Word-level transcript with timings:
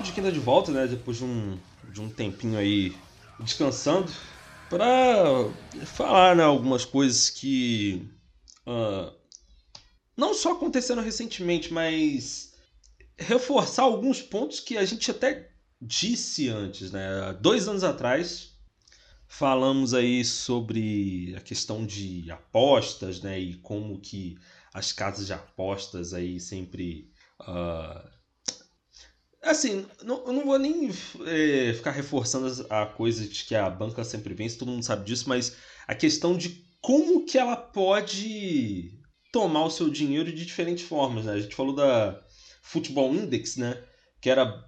Papo 0.00 0.06
de 0.06 0.12
quinta 0.12 0.32
de 0.32 0.38
volta, 0.38 0.72
né? 0.72 0.86
Depois 0.86 1.18
de 1.18 1.24
um, 1.24 1.58
de 1.92 2.00
um 2.00 2.08
tempinho 2.08 2.58
aí 2.58 2.96
descansando, 3.38 4.10
para 4.70 5.50
falar 5.84 6.34
né, 6.34 6.42
algumas 6.42 6.86
coisas 6.86 7.28
que 7.28 8.08
uh, 8.66 9.12
não 10.16 10.32
só 10.32 10.52
aconteceram 10.52 11.02
recentemente, 11.02 11.70
mas 11.70 12.54
reforçar 13.18 13.82
alguns 13.82 14.22
pontos 14.22 14.58
que 14.58 14.78
a 14.78 14.86
gente 14.86 15.10
até 15.10 15.50
disse 15.80 16.48
antes, 16.48 16.90
né? 16.90 17.36
Dois 17.38 17.68
anos 17.68 17.84
atrás 17.84 18.54
falamos 19.28 19.92
aí 19.92 20.24
sobre 20.24 21.34
a 21.36 21.40
questão 21.42 21.84
de 21.84 22.30
apostas, 22.30 23.20
né? 23.20 23.38
E 23.38 23.54
como 23.56 24.00
que 24.00 24.38
as 24.72 24.92
casas 24.92 25.26
de 25.26 25.34
apostas 25.34 26.14
aí 26.14 26.40
sempre 26.40 27.12
uh, 27.42 28.19
Assim, 29.42 29.86
não, 30.02 30.22
eu 30.26 30.32
não 30.32 30.44
vou 30.44 30.58
nem 30.58 30.90
é, 31.26 31.72
ficar 31.72 31.92
reforçando 31.92 32.66
a 32.68 32.84
coisa 32.86 33.26
de 33.26 33.44
que 33.44 33.54
a 33.54 33.70
banca 33.70 34.04
sempre 34.04 34.34
vence, 34.34 34.58
todo 34.58 34.70
mundo 34.70 34.84
sabe 34.84 35.04
disso, 35.04 35.28
mas 35.28 35.56
a 35.88 35.94
questão 35.94 36.36
de 36.36 36.62
como 36.80 37.24
que 37.24 37.38
ela 37.38 37.56
pode 37.56 38.90
tomar 39.32 39.64
o 39.64 39.70
seu 39.70 39.88
dinheiro 39.88 40.30
de 40.32 40.44
diferentes 40.44 40.84
formas, 40.84 41.24
né? 41.24 41.32
A 41.32 41.40
gente 41.40 41.54
falou 41.54 41.74
da 41.74 42.20
Football 42.62 43.14
Index, 43.14 43.56
né? 43.56 43.82
Que 44.20 44.28
era, 44.28 44.62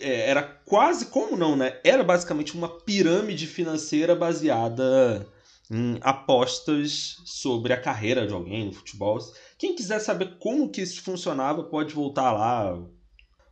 é, 0.00 0.30
era 0.30 0.42
quase, 0.42 1.06
como 1.06 1.36
não, 1.36 1.54
né? 1.54 1.78
Era 1.84 2.02
basicamente 2.02 2.54
uma 2.54 2.68
pirâmide 2.80 3.46
financeira 3.46 4.14
baseada 4.14 5.26
em 5.70 5.98
apostas 6.02 7.16
sobre 7.24 7.72
a 7.72 7.80
carreira 7.80 8.26
de 8.26 8.32
alguém 8.32 8.66
no 8.66 8.72
futebol. 8.72 9.18
Quem 9.58 9.74
quiser 9.74 9.98
saber 9.98 10.38
como 10.38 10.70
que 10.70 10.82
isso 10.82 11.02
funcionava, 11.02 11.64
pode 11.64 11.94
voltar 11.94 12.32
lá, 12.32 12.78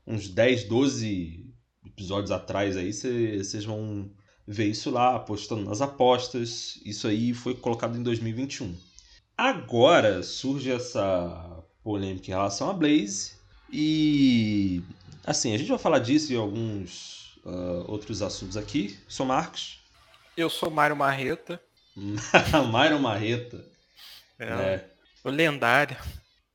uns 0.06 0.28
10, 0.28 0.64
12 0.64 1.52
episódios 1.86 2.30
atrás 2.30 2.76
aí, 2.76 2.92
vocês 2.92 3.64
vão 3.64 4.10
ver 4.46 4.66
isso 4.66 4.90
lá, 4.90 5.16
apostando 5.16 5.64
nas 5.64 5.80
apostas. 5.80 6.80
Isso 6.84 7.06
aí 7.06 7.32
foi 7.32 7.54
colocado 7.54 7.96
em 7.96 8.02
2021. 8.02 8.74
Agora 9.36 10.22
surge 10.22 10.70
essa 10.70 11.64
polêmica 11.82 12.28
em 12.28 12.34
relação 12.34 12.70
a 12.70 12.72
Blaze 12.72 13.32
e 13.72 14.82
assim, 15.24 15.54
a 15.54 15.58
gente 15.58 15.68
vai 15.68 15.78
falar 15.78 15.98
disso 15.98 16.32
e 16.32 16.36
alguns 16.36 17.36
uh, 17.44 17.90
outros 17.90 18.22
assuntos 18.22 18.56
aqui. 18.56 18.98
Sou 19.08 19.26
Marcos. 19.26 19.80
Eu 20.36 20.48
sou 20.48 20.70
Mário 20.70 20.96
Marreta. 20.96 21.60
Mário 22.70 22.98
Marreta. 22.98 23.64
É, 24.38 24.46
é. 24.46 24.90
O 25.24 25.30
lendário. 25.30 25.96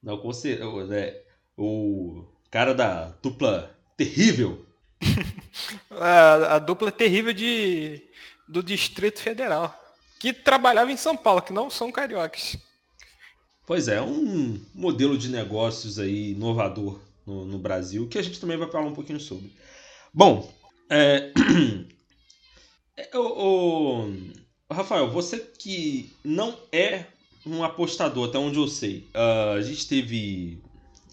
Não, 0.01 0.17
com 0.17 0.31
certeza. 0.33 0.95
É, 0.95 1.23
o 1.55 2.25
cara 2.49 2.73
da 2.73 3.13
dupla 3.21 3.75
terrível. 3.95 4.65
a, 5.91 6.55
a, 6.55 6.59
dupla 6.59 6.91
terrível 6.91 7.33
de, 7.33 8.01
do 8.47 8.63
Distrito 8.63 9.19
Federal. 9.19 9.77
Que 10.19 10.33
trabalhava 10.33 10.91
em 10.91 10.97
São 10.97 11.15
Paulo, 11.15 11.41
que 11.41 11.53
não 11.53 11.69
são 11.69 11.91
cariocas. 11.91 12.57
Pois 13.65 13.87
é, 13.87 14.01
um 14.01 14.59
modelo 14.73 15.17
de 15.17 15.29
negócios 15.29 15.99
aí 15.99 16.31
inovador 16.31 16.99
no, 17.25 17.45
no 17.45 17.59
Brasil, 17.59 18.07
que 18.07 18.17
a 18.17 18.21
gente 18.21 18.39
também 18.39 18.57
vai 18.57 18.69
falar 18.71 18.86
um 18.86 18.93
pouquinho 18.93 19.19
sobre. 19.19 19.52
Bom, 20.13 20.52
é... 20.89 21.31
o, 23.13 23.19
o, 23.19 24.73
Rafael, 24.73 25.11
você 25.11 25.39
que 25.39 26.15
não 26.23 26.57
é 26.71 27.05
um 27.45 27.63
apostador, 27.63 28.30
até 28.30 28.37
onde 28.37 28.57
eu 28.57 28.67
sei, 28.67 29.07
uh, 29.13 29.57
a 29.57 29.61
gente 29.61 29.87
teve 29.87 30.61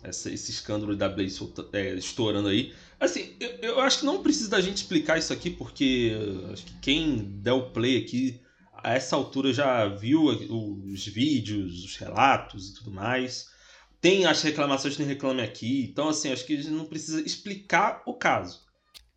essa, 0.04 0.30
esse 0.30 0.50
escândalo 0.50 0.94
da 0.94 1.08
Blaze 1.08 1.40
é, 1.72 1.94
estourando 1.94 2.48
aí. 2.48 2.72
Assim, 3.00 3.34
eu, 3.40 3.50
eu, 3.62 3.80
acho 3.80 4.00
que 4.00 4.06
não 4.06 4.22
precisa 4.22 4.50
da 4.50 4.60
gente 4.60 4.76
explicar 4.76 5.18
isso 5.18 5.32
aqui, 5.32 5.50
porque 5.50 6.12
acho 6.52 6.64
que 6.64 6.74
quem 6.80 7.40
der 7.40 7.52
o 7.52 7.70
play 7.70 7.98
aqui 7.98 8.40
a 8.84 8.94
essa 8.94 9.16
altura 9.16 9.52
já 9.52 9.86
viu 9.88 10.24
os 10.24 11.06
vídeos, 11.06 11.84
os 11.84 11.96
relatos 11.96 12.68
e 12.68 12.74
tudo 12.74 12.90
mais. 12.90 13.52
Tem 14.00 14.26
as 14.26 14.42
reclamações 14.42 14.96
que 14.96 15.02
reclame 15.02 15.40
aqui. 15.40 15.88
Então, 15.90 16.10
assim, 16.10 16.30
acho 16.30 16.44
que 16.44 16.52
a 16.52 16.56
gente 16.56 16.68
não 16.68 16.84
precisa 16.84 17.22
explicar 17.22 18.02
o 18.04 18.12
caso. 18.12 18.62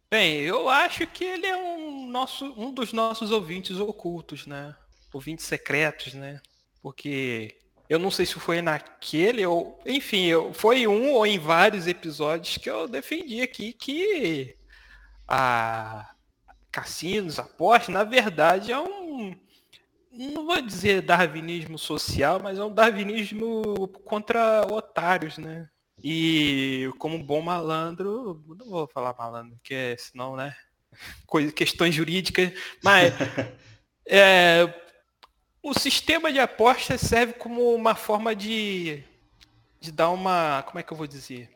Bem, 0.09 0.39
eu 0.39 0.69
acho 0.69 1.05
que 1.07 1.25
ele 1.25 1.45
é 1.45 1.57
um, 1.57 2.07
nosso, 2.09 2.45
um 2.57 2.73
dos 2.73 2.93
nossos 2.93 3.29
ouvintes 3.29 3.77
ocultos, 3.77 4.47
né? 4.47 4.73
Ouvintes 5.11 5.45
secretos, 5.45 6.13
né? 6.13 6.39
Porque 6.81 7.57
eu 7.89 7.97
não 7.97 8.11
sei 8.11 8.25
se 8.25 8.33
foi 8.33 8.61
naquele 8.61 9.45
ou. 9.45 9.79
Enfim, 9.85 10.25
eu, 10.25 10.53
foi 10.53 10.87
um 10.87 11.13
ou 11.13 11.25
em 11.25 11.39
vários 11.39 11.87
episódios 11.87 12.57
que 12.57 12.69
eu 12.69 12.87
defendi 12.87 13.41
aqui 13.41 13.73
que 13.73 14.55
a 15.27 16.13
cassinos, 16.71 17.39
apostas, 17.39 17.89
na 17.89 18.03
verdade 18.03 18.71
é 18.71 18.79
um. 18.79 19.35
Não 20.11 20.45
vou 20.45 20.61
dizer 20.61 21.01
darwinismo 21.01 21.77
social, 21.77 22.39
mas 22.41 22.57
é 22.57 22.63
um 22.63 22.73
darwinismo 22.73 23.87
contra 24.05 24.61
otários, 24.71 25.37
né? 25.37 25.69
E 26.03 26.91
como 26.99 27.23
bom 27.23 27.41
malandro, 27.41 28.43
não 28.47 28.69
vou 28.69 28.87
falar 28.87 29.15
malandro, 29.17 29.55
porque 29.57 29.95
senão, 29.97 30.35
né? 30.35 30.55
Coisa, 31.25 31.51
questões 31.51 31.95
jurídicas, 31.95 32.51
mas 32.83 33.13
é, 34.07 34.67
o 35.69 35.77
sistema 35.77 36.31
de 36.31 36.39
apostas 36.39 37.01
serve 37.01 37.33
como 37.33 37.73
uma 37.73 37.93
forma 37.93 38.33
de, 38.33 39.03
de 39.79 39.91
dar 39.91 40.09
uma. 40.09 40.63
Como 40.63 40.79
é 40.79 40.83
que 40.83 40.93
eu 40.93 40.97
vou 40.97 41.07
dizer? 41.07 41.49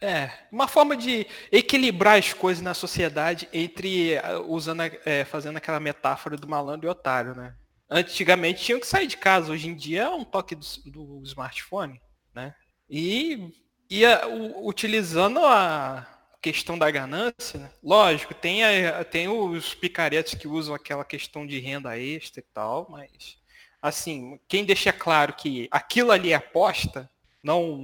É, 0.00 0.30
uma 0.52 0.68
forma 0.68 0.96
de 0.96 1.26
equilibrar 1.50 2.18
as 2.18 2.32
coisas 2.32 2.62
na 2.62 2.74
sociedade 2.74 3.48
entre 3.52 4.14
usando, 4.46 4.82
é, 5.04 5.24
fazendo 5.24 5.56
aquela 5.56 5.80
metáfora 5.80 6.36
do 6.36 6.48
malandro 6.48 6.86
e 6.86 6.90
otário, 6.90 7.34
né? 7.34 7.54
Antigamente 7.88 8.62
tinham 8.62 8.80
que 8.80 8.86
sair 8.86 9.06
de 9.06 9.16
casa, 9.16 9.52
hoje 9.52 9.68
em 9.68 9.74
dia 9.74 10.02
é 10.02 10.08
um 10.08 10.24
toque 10.24 10.54
do, 10.54 10.66
do 10.86 11.22
smartphone, 11.24 12.00
né? 12.34 12.54
E 12.88 13.52
ia 13.88 14.22
utilizando 14.62 15.40
a, 15.40 16.06
questão 16.40 16.78
da 16.78 16.90
ganância, 16.90 17.60
né? 17.60 17.70
lógico, 17.82 18.34
tem, 18.34 18.64
a, 18.64 19.04
tem 19.04 19.28
os 19.28 19.74
picaretes 19.74 20.34
que 20.34 20.48
usam 20.48 20.74
aquela 20.74 21.04
questão 21.04 21.46
de 21.46 21.58
renda 21.58 21.98
extra 21.98 22.40
e 22.40 22.44
tal, 22.54 22.86
mas 22.90 23.36
assim, 23.80 24.38
quem 24.48 24.64
deixa 24.64 24.92
claro 24.92 25.34
que 25.34 25.68
aquilo 25.70 26.10
ali 26.10 26.32
é 26.32 26.36
aposta, 26.36 27.10
não, 27.42 27.78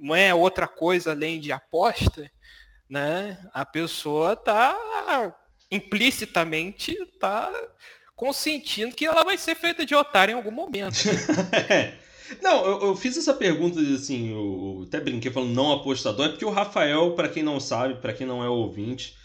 não 0.00 0.14
é 0.14 0.34
outra 0.34 0.66
coisa 0.66 1.12
além 1.12 1.40
de 1.40 1.52
aposta, 1.52 2.30
né? 2.88 3.38
A 3.52 3.64
pessoa 3.64 4.34
tá 4.34 5.34
implicitamente 5.70 6.96
tá 7.20 7.52
consentindo 8.16 8.94
que 8.94 9.06
ela 9.06 9.22
vai 9.22 9.38
ser 9.38 9.54
feita 9.54 9.86
de 9.86 9.94
otário 9.94 10.32
em 10.32 10.34
algum 10.34 10.50
momento. 10.50 10.96
Não, 12.42 12.64
eu, 12.64 12.82
eu, 12.88 12.96
fiz 12.96 13.16
essa 13.16 13.34
pergunta, 13.34 13.80
assim, 13.80 14.30
eu 14.30 14.84
até 14.86 15.00
brinquei 15.00 15.30
falando 15.30 15.54
não 15.54 15.72
apostador, 15.72 16.26
é 16.26 16.28
porque 16.30 16.44
o 16.44 16.50
Rafael, 16.50 17.14
para 17.14 17.28
quem 17.28 17.42
não 17.42 17.58
sabe, 17.58 18.00
para 18.00 18.12
quem 18.12 18.26
não 18.26 18.44
é 18.44 18.48
ouvinte, 18.48 19.16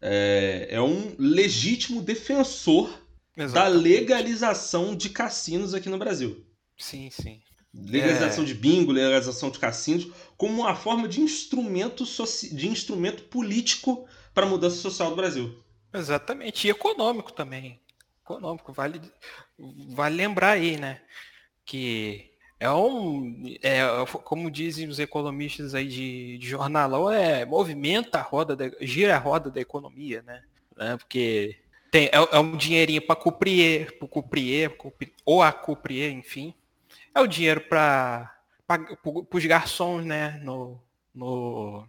é, 0.00 0.68
é 0.70 0.80
um 0.80 1.14
legítimo 1.18 2.02
defensor 2.02 2.88
Exatamente. 3.36 3.52
da 3.54 3.68
legalização 3.68 4.96
de 4.96 5.10
cassinos 5.10 5.74
aqui 5.74 5.88
no 5.88 5.98
Brasil. 5.98 6.44
Sim, 6.76 7.10
sim. 7.10 7.40
Legalização 7.74 8.44
é... 8.44 8.46
de 8.46 8.54
bingo, 8.54 8.92
legalização 8.92 9.50
de 9.50 9.58
cassinos, 9.58 10.08
como 10.36 10.62
uma 10.62 10.74
forma 10.74 11.06
de 11.06 11.20
instrumento, 11.20 12.04
de 12.52 12.68
instrumento 12.68 13.24
político 13.24 14.08
para 14.32 14.46
a 14.46 14.48
mudança 14.48 14.76
social 14.76 15.10
do 15.10 15.16
Brasil. 15.16 15.62
Exatamente, 15.92 16.66
e 16.66 16.70
econômico 16.70 17.32
também. 17.32 17.80
Econômico, 18.22 18.72
vale, 18.72 19.00
vale 19.58 20.16
lembrar 20.16 20.52
aí, 20.52 20.76
né? 20.76 21.00
Que 21.64 22.30
é 22.58 22.70
um, 22.70 23.56
é, 23.62 23.82
como 24.24 24.50
dizem 24.50 24.88
os 24.88 24.98
economistas 24.98 25.74
aí 25.74 25.88
de, 25.88 26.38
de 26.38 26.48
jornalão, 26.48 27.10
é 27.10 27.44
movimenta 27.44 28.18
a 28.18 28.22
roda, 28.22 28.56
da, 28.56 28.70
gira 28.80 29.14
a 29.14 29.18
roda 29.18 29.50
da 29.50 29.60
economia, 29.60 30.22
né? 30.22 30.42
né? 30.76 30.96
Porque 30.96 31.56
tem, 31.90 32.06
é, 32.06 32.10
é 32.12 32.38
um 32.38 32.56
dinheirinho 32.56 33.02
para 33.02 33.16
cuprier, 33.16 33.98
para 33.98 34.08
cuprier, 34.08 34.76
ou 35.24 35.42
a 35.42 35.52
cuprier, 35.52 36.12
enfim. 36.12 36.54
É 37.14 37.20
o 37.20 37.26
dinheiro 37.26 37.62
para 37.62 38.34
os 39.32 39.46
garçons, 39.46 40.04
né? 40.04 40.40
No, 40.42 40.80
no, 41.14 41.86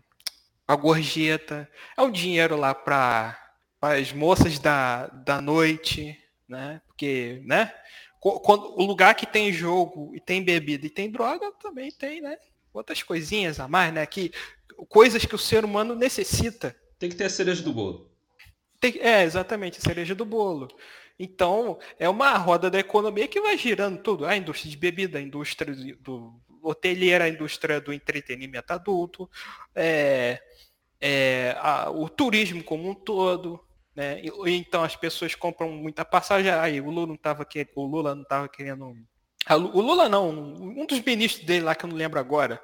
a 0.68 0.76
gorjeta. 0.76 1.70
É 1.98 2.02
o 2.02 2.12
dinheiro 2.12 2.56
lá 2.56 2.74
para 2.74 3.38
as 3.82 4.14
moças 4.14 4.60
da, 4.60 5.08
da 5.08 5.42
noite, 5.42 6.18
né? 6.48 6.82
Porque, 6.88 7.42
né? 7.46 7.74
Quando, 8.34 8.74
o 8.80 8.86
lugar 8.86 9.16
que 9.16 9.26
tem 9.26 9.52
jogo 9.52 10.12
e 10.16 10.20
tem 10.20 10.44
bebida 10.44 10.86
e 10.86 10.90
tem 10.90 11.10
droga, 11.10 11.52
também 11.54 11.92
tem, 11.92 12.22
né? 12.22 12.38
Outras 12.74 13.04
coisinhas 13.04 13.60
a 13.60 13.68
mais, 13.68 13.94
né? 13.94 14.06
Que, 14.06 14.32
coisas 14.90 15.26
que 15.26 15.36
o 15.36 15.40
ser 15.40 15.66
humano 15.66 15.96
necessita. 15.96 16.76
Tem 17.00 17.10
que 17.10 17.16
ter 17.16 17.26
a 17.26 17.30
cereja 17.30 17.62
do 17.64 17.74
bolo. 17.74 18.12
Tem, 18.80 19.00
é, 19.00 19.24
exatamente, 19.24 19.80
a 19.80 19.82
cereja 19.82 20.14
do 20.14 20.26
bolo. 20.26 20.68
Então, 21.20 21.80
é 21.98 22.08
uma 22.08 22.38
roda 22.38 22.70
da 22.70 22.80
economia 22.80 23.28
que 23.28 23.42
vai 23.42 23.58
girando 23.58 24.02
tudo. 24.02 24.26
A 24.26 24.38
indústria 24.38 24.70
de 24.70 24.78
bebida, 24.78 25.18
a 25.18 25.22
indústria 25.22 25.74
do 26.00 26.34
hoteleira, 26.62 27.26
a 27.26 27.30
indústria 27.30 27.80
do 27.82 27.94
entretenimento 27.94 28.72
adulto, 28.72 29.30
é, 29.74 30.42
é, 31.00 31.56
a, 31.60 31.90
o 31.90 32.10
turismo 32.10 32.64
como 32.64 32.90
um 32.90 32.94
todo, 32.94 33.60
né? 33.98 34.22
E, 34.22 34.52
então 34.52 34.84
as 34.84 34.96
pessoas 34.96 35.34
compram 35.34 35.72
muita 35.72 36.06
passagem. 36.06 36.52
Aí 36.52 36.80
o 36.80 36.92
Lula 36.92 37.08
não 37.08 37.16
estava 37.16 37.44
querendo, 37.44 37.72
o 37.76 37.86
Lula 37.88 38.14
não 38.14 38.48
querendo. 38.48 38.96
O 39.50 39.82
Lula 39.82 40.08
não, 40.08 40.30
um 40.30 40.86
dos 40.86 41.02
ministros 41.02 41.44
dele 41.44 41.66
lá 41.66 41.74
que 41.74 41.84
eu 41.84 41.90
não 41.90 41.98
lembro 41.98 42.20
agora, 42.20 42.62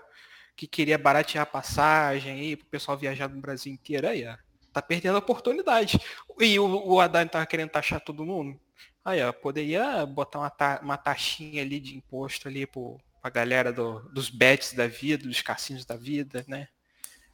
que 0.56 0.68
queria 0.68 0.98
baratear 0.98 1.42
a 1.42 1.48
passagem 1.48 2.34
aí 2.34 2.56
para 2.56 2.66
o 2.66 2.70
pessoal 2.70 2.98
viajar 2.98 3.28
no 3.28 3.42
Brasil 3.42 3.74
inteiro 3.74 4.08
aí, 4.08 4.28
ó, 4.28 4.36
tá 4.72 4.82
perdendo 4.82 5.16
a 5.16 5.20
oportunidade. 5.20 6.00
E 6.40 6.60
o, 6.60 6.66
o 6.66 7.00
Haddad 7.00 7.26
estava 7.26 7.46
querendo 7.48 7.72
taxar 7.72 8.00
todo 8.02 8.26
mundo. 8.26 8.60
Aí, 9.04 9.24
ó, 9.24 9.32
poderia 9.32 10.06
botar 10.06 10.40
uma, 10.40 10.50
ta, 10.52 10.80
uma 10.84 10.98
taxinha 10.98 11.64
ali 11.64 11.80
de 11.80 11.96
imposto 11.96 12.48
ali 12.48 12.68
pro, 12.68 13.00
pra 13.22 13.32
galera 13.32 13.74
do, 13.74 14.02
dos 14.10 14.30
bets 14.30 14.74
da 14.74 14.86
vida, 14.86 15.28
dos 15.28 15.42
cassinos 15.42 15.86
da 15.86 15.96
vida, 15.96 16.46
né? 16.48 16.68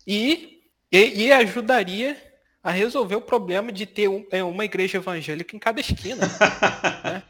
E, 0.07 0.61
e, 0.91 1.25
e 1.25 1.31
ajudaria 1.33 2.28
a 2.69 2.71
resolver 2.71 3.15
o 3.15 3.21
problema 3.21 3.71
de 3.71 3.87
ter 3.87 4.07
um, 4.07 4.23
é, 4.29 4.43
uma 4.43 4.63
igreja 4.63 4.99
evangélica 4.99 5.55
em 5.55 5.59
cada 5.59 5.79
esquina. 5.79 6.27
né? 7.03 7.23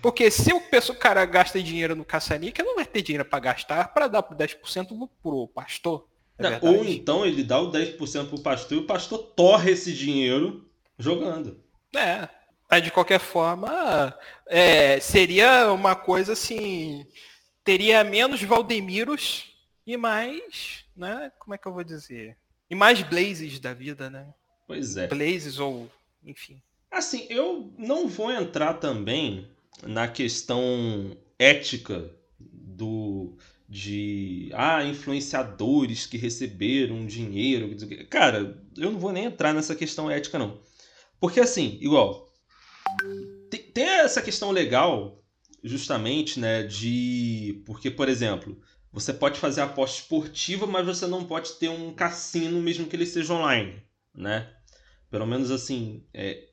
Porque 0.00 0.30
se 0.30 0.52
o, 0.52 0.60
pessoa, 0.60 0.94
o 0.94 1.00
cara 1.00 1.24
gasta 1.24 1.60
dinheiro 1.60 1.96
no 1.96 2.04
caça-níquel, 2.04 2.64
não 2.64 2.76
vai 2.76 2.86
ter 2.86 3.02
dinheiro 3.02 3.24
para 3.24 3.40
gastar 3.40 3.92
para 3.92 4.06
dar 4.06 4.22
10% 4.22 5.08
pro 5.20 5.48
pastor. 5.48 6.06
É 6.38 6.60
ou 6.62 6.84
então 6.84 7.26
ele 7.26 7.42
dá 7.42 7.58
o 7.58 7.72
10% 7.72 8.28
pro 8.28 8.40
pastor 8.40 8.78
e 8.78 8.80
o 8.82 8.86
pastor 8.86 9.18
torre 9.18 9.72
esse 9.72 9.92
dinheiro 9.92 10.64
jogando. 10.96 11.60
É. 11.92 12.28
Mas 12.70 12.84
de 12.84 12.92
qualquer 12.92 13.18
forma, 13.18 14.16
é, 14.46 15.00
seria 15.00 15.72
uma 15.72 15.96
coisa 15.96 16.34
assim. 16.34 17.04
Teria 17.64 18.04
menos 18.04 18.40
Valdemiros 18.44 19.56
e 19.84 19.96
mais. 19.96 20.84
Né, 20.96 21.32
como 21.40 21.52
é 21.52 21.58
que 21.58 21.66
eu 21.66 21.72
vou 21.72 21.82
dizer? 21.82 22.36
E 22.70 22.76
mais 22.76 23.02
Blazes 23.02 23.58
da 23.58 23.74
vida, 23.74 24.08
né? 24.08 24.28
Pois 24.66 24.96
é. 24.96 25.06
Blazes 25.08 25.58
ou. 25.58 25.90
Enfim. 26.24 26.60
Assim, 26.90 27.26
eu 27.28 27.72
não 27.76 28.08
vou 28.08 28.30
entrar 28.30 28.74
também 28.74 29.48
na 29.82 30.08
questão 30.08 31.16
ética 31.38 32.10
do 32.38 33.36
de 33.68 34.50
ah, 34.52 34.84
influenciadores 34.84 36.06
que 36.06 36.16
receberam 36.16 37.06
dinheiro. 37.06 37.74
Cara, 38.08 38.62
eu 38.76 38.92
não 38.92 38.98
vou 38.98 39.12
nem 39.12 39.24
entrar 39.24 39.52
nessa 39.52 39.74
questão 39.74 40.10
ética, 40.10 40.38
não. 40.38 40.60
Porque 41.18 41.40
assim, 41.40 41.78
igual, 41.80 42.30
tem, 43.50 43.62
tem 43.62 43.84
essa 43.84 44.22
questão 44.22 44.50
legal, 44.50 45.22
justamente, 45.62 46.38
né, 46.38 46.62
de. 46.62 47.62
Porque, 47.64 47.90
por 47.90 48.08
exemplo, 48.08 48.60
você 48.92 49.12
pode 49.12 49.40
fazer 49.40 49.62
aposta 49.62 50.00
esportiva, 50.00 50.66
mas 50.66 50.86
você 50.86 51.06
não 51.06 51.24
pode 51.24 51.54
ter 51.54 51.68
um 51.68 51.92
cassino, 51.92 52.60
mesmo 52.60 52.86
que 52.86 52.94
ele 52.94 53.06
seja 53.06 53.34
online, 53.34 53.82
né? 54.14 54.50
Pelo 55.10 55.26
menos 55.26 55.50
assim, 55.50 56.04
é, 56.12 56.48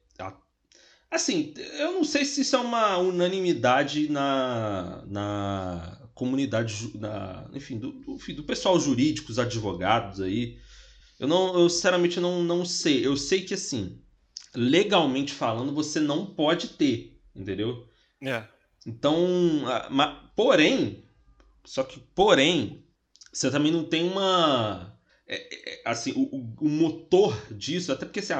Assim, 1.12 1.54
eu 1.78 1.92
não 1.92 2.06
sei 2.06 2.24
se 2.24 2.40
isso 2.40 2.56
é 2.56 2.60
uma 2.60 2.98
unanimidade 2.98 4.10
na, 4.10 5.04
na 5.06 6.10
comunidade, 6.14 6.98
na, 6.98 7.50
enfim, 7.52 7.78
do, 7.78 7.92
do, 7.92 8.16
do 8.16 8.44
pessoal 8.46 8.80
jurídico, 8.80 9.30
os 9.30 9.38
advogados 9.38 10.22
aí. 10.22 10.58
Eu 11.20 11.28
não, 11.28 11.60
eu 11.60 11.70
sinceramente 11.70 12.18
não, 12.22 12.42
não 12.42 12.64
sei. 12.64 13.06
Eu 13.06 13.18
sei 13.18 13.42
que 13.42 13.54
assim, 13.54 14.02
legalmente 14.56 15.34
falando, 15.34 15.74
você 15.74 16.00
não 16.00 16.26
pode 16.26 16.70
ter, 16.70 17.22
entendeu? 17.36 17.86
É. 18.24 18.46
Então, 18.88 19.18
mas, 19.90 20.18
porém, 20.34 21.04
só 21.66 21.84
que 21.84 22.00
porém, 22.16 22.86
você 23.34 23.52
também 23.52 23.72
não 23.72 23.84
tem 23.84 24.10
uma 24.10 24.91
é, 25.32 25.48
é, 25.70 25.82
assim, 25.86 26.12
o, 26.12 26.46
o, 26.60 26.68
motor 26.68 27.34
disso, 27.50 27.94
até 27.94 28.06
porque 28.06 28.20
assim, 28.20 28.34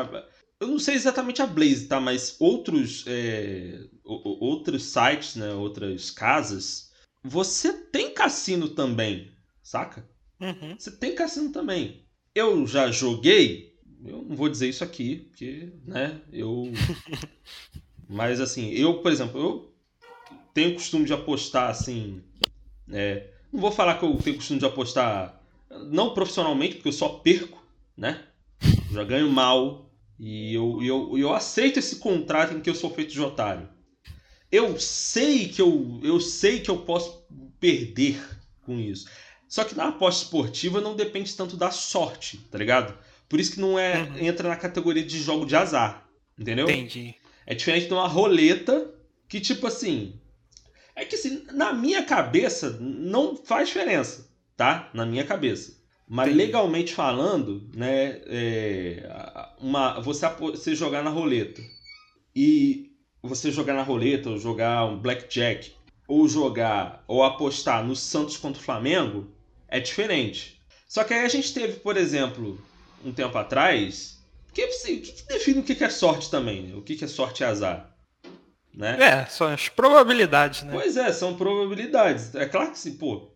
eu 0.60 0.68
não 0.68 0.78
sei 0.78 0.96
exatamente 0.96 1.42
a 1.42 1.48
Blaze, 1.48 1.88
tá? 1.88 2.02
Mas 2.02 2.36
outros, 2.38 3.06
é, 3.08 3.80
outros 4.04 4.84
sites, 4.84 5.38
né? 5.38 5.54
Outras 5.54 6.12
casas, 6.12 6.92
você 7.24 7.72
tem 7.72 8.14
cassino 8.14 8.68
também, 8.68 9.32
saca? 9.64 10.06
Uhum. 10.42 10.76
Você 10.78 10.92
tem 10.92 11.16
cassino 11.16 11.50
também. 11.54 12.06
Eu 12.36 12.68
já 12.68 12.92
joguei, 12.92 13.74
eu 14.04 14.24
não 14.24 14.36
vou 14.36 14.50
dizer 14.50 14.68
isso 14.68 14.84
aqui, 14.84 15.28
porque, 15.30 15.72
né? 15.86 16.20
Eu. 16.30 16.66
Mas 18.10 18.42
assim, 18.42 18.70
eu, 18.72 19.02
por 19.02 19.14
exemplo, 19.14 19.40
eu 19.40 19.74
tenho 20.54 20.74
costume 20.74 21.06
de 21.06 21.14
apostar 21.14 21.70
assim. 21.70 22.22
É, 22.92 23.32
não 23.50 23.62
vou 23.62 23.72
falar 23.72 23.98
que 23.98 24.04
eu 24.04 24.14
tenho 24.18 24.36
costume 24.36 24.60
de 24.60 24.66
apostar 24.66 25.41
não 25.90 26.14
profissionalmente, 26.14 26.76
porque 26.76 26.90
eu 26.90 26.94
só 26.94 27.10
perco, 27.10 27.64
né? 27.98 28.24
Já 28.92 29.04
ganho 29.04 29.30
mal, 29.30 29.92
e 30.20 30.54
eu, 30.54 30.80
eu, 30.84 31.18
eu 31.18 31.34
aceito 31.34 31.80
esse 31.80 31.96
contrato 31.96 32.54
em 32.54 32.62
que 32.62 32.70
eu 32.70 32.76
sou 32.76 32.94
feito 32.94 33.12
de 33.12 33.22
otário. 33.22 33.68
Eu 34.52 34.80
sei 34.80 35.48
que 35.48 35.62
eu, 35.62 36.00
eu 36.04 36.20
sei 36.20 36.60
que 36.60 36.70
eu 36.70 36.78
posso 36.78 37.26
perder 37.60 38.22
com 38.62 38.80
isso. 38.80 39.08
Só 39.48 39.64
que 39.64 39.76
na 39.76 39.88
aposta 39.88 40.24
esportiva 40.24 40.80
não 40.80 40.96
depende 40.96 41.36
tanto 41.36 41.58
da 41.58 41.72
sorte, 41.72 42.38
tá 42.52 42.58
ligado? 42.58 42.98
Por 43.28 43.40
isso 43.40 43.54
que 43.54 43.60
não 43.60 43.80
é 43.80 44.04
uhum. 44.04 44.20
entra 44.20 44.48
na 44.48 44.56
categoria 44.56 45.04
de 45.04 45.20
jogo 45.20 45.46
de 45.46 45.56
azar, 45.56 46.08
entendeu? 46.38 46.70
Entendi. 46.70 47.16
É 47.46 47.56
diferente 47.56 47.88
de 47.88 47.94
uma 47.94 48.08
roleta 48.08 48.94
que 49.28 49.40
tipo 49.40 49.66
assim, 49.66 50.20
é 50.96 51.04
que 51.04 51.16
assim, 51.16 51.46
na 51.52 51.74
minha 51.74 52.04
cabeça 52.04 52.78
não 52.80 53.36
faz 53.36 53.70
diferença, 53.70 54.30
tá? 54.62 54.92
Na 54.94 55.08
minha 55.08 55.24
cabeça. 55.24 55.76
Mas 56.08 56.36
legalmente 56.36 56.94
falando, 56.94 57.68
né, 57.76 58.22
é, 58.28 59.10
uma, 59.60 60.00
você, 60.00 60.28
você 60.30 60.76
jogar 60.76 61.02
na 61.02 61.10
roleta 61.10 61.64
e 62.36 62.92
você 63.24 63.50
jogar 63.50 63.74
na 63.74 63.82
roleta 63.82 64.30
ou 64.30 64.38
jogar 64.38 64.86
um 64.86 65.00
blackjack 65.00 65.72
ou 66.08 66.28
jogar 66.28 67.04
ou 67.08 67.24
apostar 67.24 67.84
no 67.84 67.96
Santos 67.96 68.38
contra 68.38 68.62
o 68.62 68.64
Flamengo 68.64 69.32
é 69.68 69.80
diferente. 69.80 70.62
Só 70.88 71.04
que 71.04 71.16
aí 71.16 71.26
a 71.26 71.30
gente 71.30 71.52
teve, 71.52 71.80
por 71.80 71.98
exemplo, 71.98 72.64
um 73.04 73.12
tempo 73.12 73.36
atrás, 73.40 74.20
que, 74.54 74.62
assim, 74.62 74.98
o 74.98 75.02
que, 75.02 75.24
define 75.28 75.60
o 75.62 75.64
que 75.64 75.84
é 75.84 75.90
sorte 75.90 76.30
também? 76.30 76.76
O 76.76 76.84
que 76.84 77.04
é 77.04 77.08
sorte 77.08 77.42
e 77.42 77.46
azar? 77.46 77.96
Né? 78.72 78.98
É, 79.02 79.26
são 79.26 79.48
as 79.48 79.70
probabilidades, 79.70 80.62
né? 80.62 80.72
Pois 80.72 80.98
é, 80.98 81.12
são 81.12 81.36
probabilidades. 81.36 82.36
É 82.36 82.46
claro 82.46 82.72
que 82.72 82.78
se, 82.78 82.92
pô, 82.92 83.32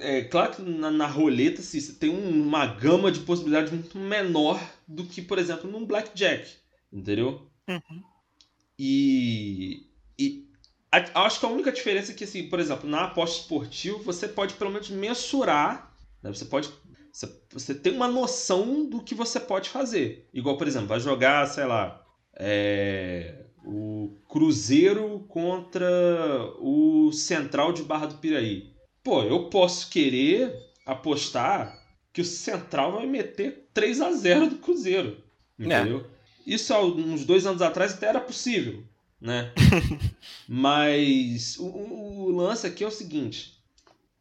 é 0.00 0.22
claro 0.22 0.54
que 0.54 0.62
na, 0.62 0.90
na 0.90 1.06
roleta 1.06 1.60
assim, 1.60 1.78
você 1.78 1.92
tem 1.92 2.10
uma 2.10 2.66
gama 2.66 3.12
de 3.12 3.20
possibilidades 3.20 3.72
muito 3.72 3.98
menor 3.98 4.60
do 4.86 5.04
que, 5.04 5.22
por 5.22 5.38
exemplo, 5.38 5.70
num 5.70 5.86
blackjack, 5.86 6.50
entendeu? 6.92 7.48
Uhum. 7.68 8.02
E, 8.78 9.86
e 10.18 10.48
a, 10.90 11.24
acho 11.24 11.40
que 11.40 11.46
a 11.46 11.50
única 11.50 11.70
diferença 11.70 12.12
é 12.12 12.14
que, 12.14 12.24
assim, 12.24 12.48
por 12.48 12.58
exemplo, 12.58 12.88
na 12.88 13.04
aposta 13.04 13.40
esportiva 13.40 13.98
você 13.98 14.26
pode 14.26 14.54
pelo 14.54 14.72
menos 14.72 14.90
mensurar, 14.90 15.96
né? 16.22 16.32
você 16.32 16.44
pode 16.44 16.68
você, 17.12 17.32
você 17.50 17.74
tem 17.74 17.94
uma 17.94 18.08
noção 18.08 18.84
do 18.86 19.02
que 19.02 19.14
você 19.14 19.40
pode 19.40 19.70
fazer. 19.70 20.28
Igual, 20.34 20.58
por 20.58 20.66
exemplo, 20.66 20.88
vai 20.88 21.00
jogar, 21.00 21.46
sei 21.46 21.64
lá, 21.64 22.04
é, 22.34 23.46
o 23.64 24.18
Cruzeiro 24.28 25.20
contra 25.28 25.88
o 26.58 27.10
Central 27.12 27.72
de 27.72 27.82
Barra 27.82 28.06
do 28.06 28.16
Piraí 28.16 28.75
pô, 29.06 29.22
eu 29.22 29.44
posso 29.44 29.88
querer 29.88 30.52
apostar 30.84 31.80
que 32.12 32.20
o 32.20 32.24
Central 32.24 32.90
vai 32.90 33.06
meter 33.06 33.68
3 33.72 34.00
a 34.00 34.10
0 34.10 34.48
do 34.48 34.56
Cruzeiro. 34.56 35.22
Entendeu? 35.56 36.00
É. 36.00 36.50
Isso 36.54 36.74
há 36.74 36.84
uns 36.84 37.24
dois 37.24 37.46
anos 37.46 37.62
atrás 37.62 37.94
até 37.94 38.08
era 38.08 38.18
possível, 38.18 38.82
né? 39.20 39.52
Mas 40.48 41.56
o, 41.56 41.66
o, 41.66 42.30
lance 42.32 42.66
aqui 42.66 42.82
é 42.82 42.86
o 42.86 42.90
seguinte. 42.90 43.62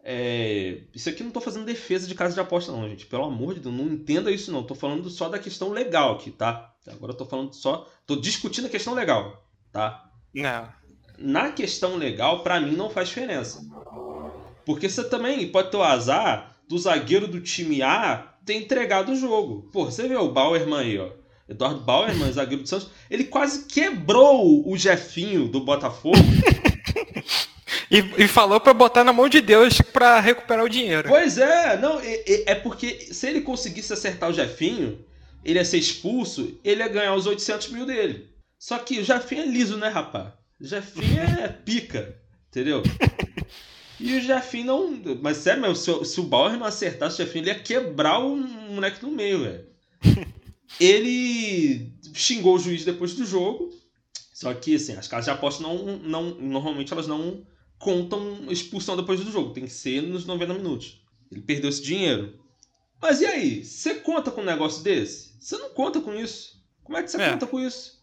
É, 0.03 0.81
isso 0.93 1.09
aqui 1.09 1.23
não 1.23 1.29
estou 1.29 1.41
fazendo 1.41 1.65
defesa 1.65 2.07
de 2.07 2.13
casa 2.13 2.35
de 2.35 2.39
aposta, 2.39 2.71
não, 2.71 2.87
gente. 2.87 3.07
Pelo 3.07 3.23
amor 3.23 3.55
de 3.55 3.61
Deus, 3.61 3.73
não 3.73 3.87
entenda 3.87 4.31
isso, 4.31 4.51
não. 4.51 4.61
Estou 4.61 4.77
falando 4.77 5.09
só 5.09 5.27
da 5.27 5.39
questão 5.39 5.71
legal 5.71 6.13
aqui, 6.13 6.29
tá? 6.29 6.75
Agora 6.87 7.11
estou 7.11 7.25
falando 7.25 7.53
só. 7.53 7.91
Estou 8.01 8.21
discutindo 8.21 8.67
a 8.67 8.69
questão 8.69 8.93
legal, 8.93 9.49
tá? 9.71 10.11
Não. 10.31 10.69
Na 11.17 11.51
questão 11.51 11.95
legal, 11.95 12.43
para 12.43 12.59
mim, 12.61 12.75
não 12.75 12.89
faz 12.89 13.07
diferença. 13.07 13.63
Porque 14.65 14.89
você 14.89 15.03
também 15.03 15.47
pode 15.47 15.71
ter 15.71 15.77
o 15.77 15.83
azar 15.83 16.55
do 16.67 16.77
zagueiro 16.77 17.27
do 17.27 17.39
time 17.39 17.81
A 17.81 18.35
ter 18.45 18.55
entregado 18.55 19.11
o 19.11 19.15
jogo. 19.15 19.69
Pô, 19.71 19.85
você 19.85 20.07
vê 20.07 20.15
o 20.15 20.31
Bauerman 20.31 20.79
aí, 20.79 20.97
ó. 20.97 21.09
Eduardo 21.47 21.79
Bauerman, 21.81 22.31
zagueiro 22.31 22.63
do 22.63 22.69
Santos, 22.69 22.89
ele 23.09 23.25
quase 23.25 23.65
quebrou 23.65 24.67
o 24.67 24.75
Jefinho 24.75 25.47
do 25.47 25.59
Botafogo. 25.59 26.17
e, 27.89 28.23
e, 28.23 28.27
falou 28.27 28.59
para 28.59 28.73
botar 28.73 29.03
na 29.03 29.13
mão 29.13 29.29
de 29.29 29.41
Deus 29.41 29.79
para 29.79 30.19
recuperar 30.19 30.65
o 30.65 30.69
dinheiro. 30.69 31.07
Pois 31.07 31.37
é, 31.37 31.77
não, 31.77 31.99
é, 31.99 32.51
é, 32.51 32.55
porque 32.55 33.13
se 33.13 33.27
ele 33.27 33.41
conseguisse 33.41 33.93
acertar 33.93 34.29
o 34.29 34.33
Jefinho, 34.33 34.99
ele 35.43 35.59
ia 35.59 35.65
ser 35.65 35.77
expulso, 35.77 36.59
ele 36.63 36.81
ia 36.81 36.87
ganhar 36.87 37.13
os 37.13 37.27
800 37.27 37.69
mil 37.69 37.85
dele. 37.85 38.27
Só 38.57 38.79
que 38.79 38.99
o 38.99 39.03
Jefinho 39.03 39.43
é 39.43 39.45
liso, 39.45 39.77
né, 39.77 39.89
rapaz? 39.89 40.33
O 40.59 40.65
Jefinho 40.65 41.21
é 41.21 41.47
pica, 41.47 42.15
entendeu? 42.49 42.81
E 43.99 44.17
o 44.17 44.21
Jefinho 44.21 44.65
não. 44.65 45.15
Mas 45.21 45.37
sério, 45.37 45.61
mas 45.61 45.79
se, 45.79 46.05
se 46.05 46.19
o 46.19 46.23
Bauer 46.23 46.57
não 46.57 46.65
acertasse 46.65 47.21
o 47.21 47.25
Jefinho, 47.25 47.43
ele 47.43 47.51
ia 47.51 47.59
quebrar 47.59 48.19
o 48.19 48.35
moleque 48.35 49.03
no 49.03 49.11
meio, 49.11 49.43
velho. 49.43 49.65
ele 50.79 51.91
xingou 52.13 52.55
o 52.55 52.59
juiz 52.59 52.83
depois 52.83 53.13
do 53.13 53.25
jogo. 53.25 53.73
Só 54.33 54.53
que, 54.53 54.75
assim, 54.75 54.93
as 54.93 55.07
casas 55.07 55.25
de 55.25 55.31
aposta 55.31 55.63
não, 55.63 55.97
não. 55.97 56.23
Normalmente 56.35 56.91
elas 56.91 57.07
não 57.07 57.45
contam 57.79 58.51
expulsão 58.51 58.97
depois 58.97 59.19
do 59.23 59.31
jogo. 59.31 59.53
Tem 59.53 59.63
que 59.63 59.71
ser 59.71 60.01
nos 60.01 60.25
90 60.25 60.53
minutos. 60.55 61.01
Ele 61.31 61.41
perdeu 61.41 61.69
esse 61.69 61.81
dinheiro. 61.81 62.37
Mas 63.01 63.21
e 63.21 63.25
aí? 63.25 63.63
Você 63.63 63.95
conta 63.95 64.31
com 64.31 64.41
um 64.41 64.45
negócio 64.45 64.83
desse? 64.83 65.35
Você 65.39 65.57
não 65.57 65.69
conta 65.69 66.01
com 66.01 66.13
isso. 66.13 66.61
Como 66.83 66.97
é 66.97 67.03
que 67.03 67.09
você 67.09 67.21
é. 67.21 67.31
conta 67.31 67.47
com 67.47 67.59
isso? 67.59 67.99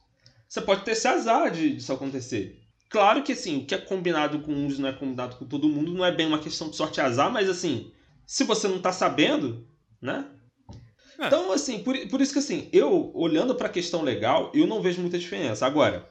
Você 0.49 0.61
pode 0.61 0.85
ter 0.85 0.93
esse 0.93 1.09
azar 1.09 1.51
de 1.51 1.77
isso 1.77 1.93
acontecer. 1.93 2.62
Claro 2.93 3.23
que 3.23 3.33
assim, 3.33 3.59
o 3.59 3.65
que 3.65 3.75
é 3.75 3.79
combinado 3.79 4.41
com 4.41 4.53
uns 4.53 4.79
não 4.79 4.91
é 4.91 4.93
combinado 4.93 5.37
com 5.37 5.47
todo 5.47 5.69
mundo, 5.69 5.95
não 5.95 6.05
é 6.05 6.13
bem 6.13 6.27
uma 6.27 6.39
questão 6.39 6.69
de 6.69 6.77
sorte 6.77 6.99
e 6.99 7.01
azar, 7.01 7.33
mas 7.33 7.49
assim, 7.49 7.91
se 8.27 8.45
você 8.45 8.69
não 8.69 8.79
tá 8.79 8.93
sabendo, 8.93 9.67
né? 10.01 10.27
É. 11.19 11.27
Então, 11.27 11.51
assim, 11.53 11.83
por, 11.83 11.97
por 12.09 12.21
isso 12.21 12.35
que 12.35 12.39
assim, 12.39 12.69
eu, 12.71 13.11
olhando 13.15 13.55
para 13.55 13.69
a 13.69 13.73
questão 13.73 14.03
legal, 14.03 14.53
eu 14.55 14.67
não 14.67 14.83
vejo 14.83 15.01
muita 15.01 15.19
diferença. 15.19 15.65
Agora, 15.65 16.07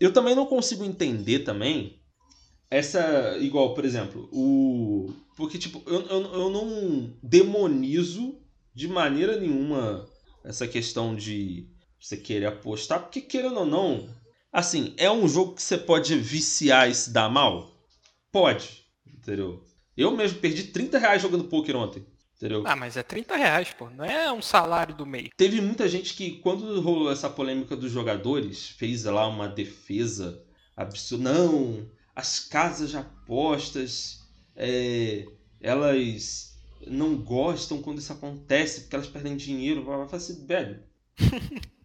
eu 0.00 0.12
também 0.12 0.34
não 0.34 0.46
consigo 0.46 0.84
entender 0.84 1.40
também 1.40 2.00
essa. 2.68 3.38
Igual, 3.38 3.72
por 3.74 3.84
exemplo, 3.84 4.28
o. 4.32 5.12
Porque, 5.36 5.58
tipo, 5.58 5.80
eu, 5.86 6.00
eu, 6.06 6.22
eu 6.34 6.50
não 6.50 7.14
demonizo 7.22 8.36
de 8.74 8.88
maneira 8.88 9.38
nenhuma 9.38 10.06
essa 10.44 10.66
questão 10.66 11.14
de 11.14 11.68
você 12.00 12.16
querer 12.16 12.46
apostar, 12.46 13.00
porque 13.00 13.20
querendo 13.20 13.60
ou 13.60 13.66
não, 13.66 14.08
assim, 14.56 14.94
é 14.96 15.10
um 15.10 15.28
jogo 15.28 15.54
que 15.54 15.62
você 15.62 15.76
pode 15.76 16.16
viciar 16.18 16.88
e 16.88 16.94
se 16.94 17.10
dar 17.10 17.28
mal? 17.28 17.70
Pode, 18.32 18.86
entendeu? 19.06 19.62
Eu 19.94 20.16
mesmo 20.16 20.38
perdi 20.38 20.64
30 20.64 20.98
reais 20.98 21.20
jogando 21.20 21.44
poker 21.44 21.76
ontem. 21.76 22.06
Entendeu? 22.36 22.62
Ah, 22.66 22.74
mas 22.74 22.96
é 22.96 23.02
30 23.02 23.36
reais, 23.36 23.68
pô. 23.78 23.90
Não 23.90 24.04
é 24.04 24.32
um 24.32 24.40
salário 24.40 24.94
do 24.94 25.04
meio. 25.04 25.30
Teve 25.36 25.60
muita 25.60 25.86
gente 25.86 26.14
que, 26.14 26.38
quando 26.38 26.80
rolou 26.80 27.12
essa 27.12 27.28
polêmica 27.28 27.76
dos 27.76 27.92
jogadores, 27.92 28.68
fez 28.70 29.04
lá 29.04 29.26
uma 29.26 29.46
defesa 29.46 30.42
absurda. 30.74 31.32
Não, 31.32 31.90
as 32.14 32.40
casas 32.40 32.90
de 32.90 32.96
apostas, 32.96 34.20
é, 34.54 35.26
elas 35.60 36.58
não 36.86 37.14
gostam 37.16 37.82
quando 37.82 37.98
isso 37.98 38.12
acontece, 38.12 38.82
porque 38.82 38.96
elas 38.96 39.08
perdem 39.08 39.36
dinheiro. 39.36 39.84
Vai 39.84 39.96
falar 40.06 40.16
assim, 40.16 40.46
velho. 40.46 40.82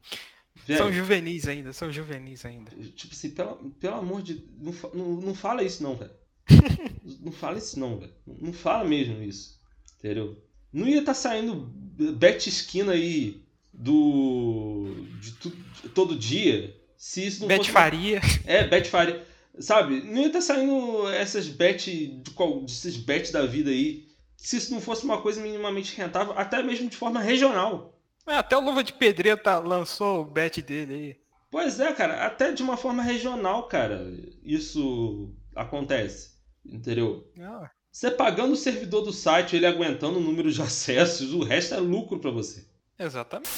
São 0.77 0.91
juvenis 0.91 1.47
ainda, 1.47 1.73
são 1.73 1.91
juvenis 1.91 2.45
ainda. 2.45 2.71
Tipo 2.95 3.13
assim, 3.13 3.31
pelo, 3.31 3.55
pelo 3.79 3.95
amor 3.95 4.21
de. 4.21 4.43
Não, 4.59 4.73
não, 4.93 5.21
não 5.21 5.35
fala 5.35 5.63
isso 5.63 5.81
não, 5.83 5.95
velho. 5.95 6.11
não 7.21 7.31
fala 7.31 7.57
isso 7.57 7.79
não, 7.79 7.97
velho. 7.97 8.13
Não 8.25 8.53
fala 8.53 8.83
mesmo 8.83 9.21
isso. 9.21 9.59
Entendeu? 9.99 10.41
Não 10.71 10.87
ia 10.87 10.99
estar 10.99 11.13
tá 11.13 11.19
saindo 11.19 11.71
bet 12.17 12.47
esquina 12.47 12.93
aí 12.93 13.43
do. 13.73 15.05
de, 15.19 15.31
tu, 15.33 15.51
todo 15.93 16.15
dia. 16.15 16.75
Se 16.97 17.25
isso 17.25 17.41
não 17.41 17.47
Bet 17.47 17.59
fosse... 17.61 17.71
Faria. 17.71 18.21
É, 18.45 18.67
Bet 18.67 18.89
Faria. 18.89 19.25
Sabe? 19.59 20.01
Não 20.01 20.21
ia 20.21 20.27
estar 20.27 20.39
tá 20.39 20.45
saindo 20.45 21.07
essas 21.09 21.47
bet. 21.47 22.21
esses 22.67 22.97
bets 22.97 23.31
da 23.31 23.45
vida 23.45 23.69
aí. 23.71 24.07
Se 24.37 24.57
isso 24.57 24.71
não 24.71 24.81
fosse 24.81 25.03
uma 25.03 25.21
coisa 25.21 25.41
minimamente 25.41 25.95
rentável, 25.95 26.33
até 26.37 26.63
mesmo 26.63 26.89
de 26.89 26.97
forma 26.97 27.19
regional. 27.19 27.90
É, 28.27 28.35
até 28.35 28.55
o 28.55 28.61
Luva 28.61 28.83
de 28.83 28.93
Pedreira 28.93 29.37
tá, 29.37 29.59
lançou 29.59 30.21
o 30.21 30.25
bet 30.25 30.61
dele 30.61 30.93
aí. 30.93 31.17
Pois 31.49 31.79
é, 31.79 31.91
cara, 31.91 32.25
até 32.25 32.51
de 32.51 32.63
uma 32.63 32.77
forma 32.77 33.03
regional, 33.03 33.67
cara, 33.67 34.07
isso 34.43 35.33
acontece. 35.55 36.31
Entendeu? 36.65 37.29
Ah. 37.39 37.69
Você 37.91 38.09
pagando 38.09 38.53
o 38.53 38.57
servidor 38.57 39.01
do 39.01 39.11
site, 39.11 39.55
ele 39.55 39.65
aguentando 39.65 40.17
o 40.17 40.21
número 40.21 40.49
de 40.49 40.61
acessos, 40.61 41.33
o 41.33 41.43
resto 41.43 41.73
é 41.73 41.77
lucro 41.77 42.19
para 42.19 42.31
você. 42.31 42.65
Exatamente. 42.97 43.49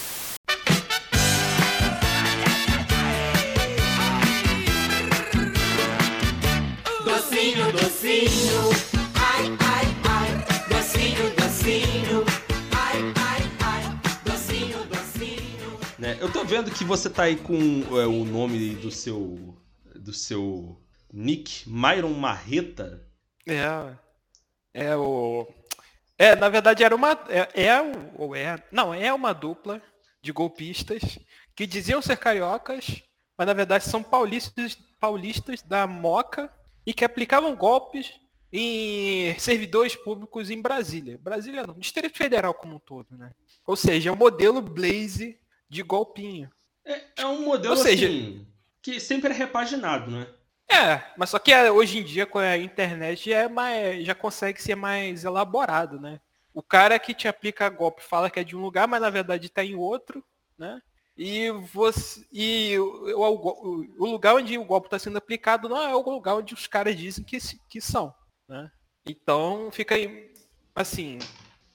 Docinho, 7.06 7.72
docinho, 7.74 8.93
Eu 16.24 16.32
tô 16.32 16.46
vendo 16.46 16.72
que 16.72 16.86
você 16.86 17.10
tá 17.10 17.24
aí 17.24 17.36
com 17.36 17.54
é, 18.00 18.08
o 18.08 18.24
nome 18.24 18.76
do 18.76 18.90
seu 18.90 19.58
do 19.94 20.14
seu 20.14 20.82
nick, 21.12 21.70
Myron 21.70 22.14
Marreta. 22.14 23.06
É. 23.46 23.94
É 24.74 24.96
o. 24.96 25.46
É, 26.18 26.34
na 26.34 26.48
verdade 26.48 26.82
era 26.82 26.96
uma. 26.96 27.12
É, 27.28 27.66
é 27.66 27.74
ou 28.16 28.34
é. 28.34 28.56
Não, 28.72 28.94
é 28.94 29.14
uma 29.14 29.34
dupla 29.34 29.82
de 30.22 30.32
golpistas 30.32 31.20
que 31.54 31.68
diziam 31.68 32.02
ser 32.02 32.16
cariocas, 32.16 33.04
mas 33.38 33.46
na 33.46 33.54
verdade 33.54 33.84
são 33.84 34.02
paulistas, 34.02 34.78
paulistas 35.02 35.62
da 35.62 35.86
Moca 35.86 36.50
e 36.86 36.94
que 36.94 37.04
aplicavam 37.04 37.54
golpes 37.54 38.14
em 38.50 39.38
servidores 39.38 39.94
públicos 39.98 40.50
em 40.50 40.62
Brasília. 40.62 41.20
Brasília 41.22 41.68
não, 41.68 41.74
Distrito 41.74 42.18
Federal 42.18 42.54
como 42.54 42.78
um 42.78 42.80
todo, 42.80 43.18
né? 43.18 43.34
Ou 43.68 43.76
seja, 43.76 44.10
é 44.10 44.14
um 44.14 44.16
modelo 44.16 44.62
Blaze 44.62 45.43
de 45.74 45.84
golpinho. 45.84 46.50
É, 46.86 47.02
é 47.18 47.26
um 47.26 47.44
modelo 47.44 47.76
Ou 47.76 47.82
seja, 47.82 48.08
assim, 48.08 48.48
que 48.82 49.00
sempre 49.00 49.32
é 49.32 49.34
repaginado, 49.34 50.12
né? 50.12 50.28
É, 50.70 51.04
mas 51.18 51.30
só 51.30 51.40
que 51.40 51.52
é, 51.52 51.72
hoje 51.72 52.00
em 52.00 52.04
dia 52.04 52.26
com 52.26 52.40
a 52.40 52.58
internet 52.58 53.30
já, 53.30 53.38
é 53.38 53.48
mais, 53.50 54.06
já 54.06 54.16
consegue 54.16 54.62
ser 54.62 54.76
mais 54.76 55.24
elaborado, 55.24 56.00
né? 56.00 56.20
O 56.54 56.62
cara 56.62 57.00
que 57.00 57.14
te 57.14 57.28
aplica 57.28 57.70
golpe 57.70 58.02
fala 58.04 58.30
que 58.30 58.40
é 58.40 58.44
de 58.44 58.56
um 58.56 58.62
lugar, 58.62 58.88
mas 58.88 59.02
na 59.02 59.10
verdade 59.10 59.48
está 59.48 59.64
em 59.64 59.76
outro, 59.76 60.24
né? 60.58 60.82
E, 61.16 61.52
você, 61.52 62.26
e 62.32 62.78
o, 62.80 63.20
o, 63.20 63.86
o 64.00 64.06
lugar 64.06 64.36
onde 64.36 64.58
o 64.58 64.66
golpe 64.66 64.88
está 64.88 64.98
sendo 64.98 65.18
aplicado 65.18 65.70
não 65.70 65.78
é 65.78 65.96
o 65.96 66.02
lugar 66.02 66.36
onde 66.36 66.54
os 66.54 66.66
caras 66.66 66.96
dizem 66.96 67.24
que, 67.24 67.38
que 67.70 67.80
são, 67.80 68.14
né? 68.48 68.72
Então 69.06 69.70
fica 69.72 69.96
aí, 69.96 70.34
assim, 70.76 71.20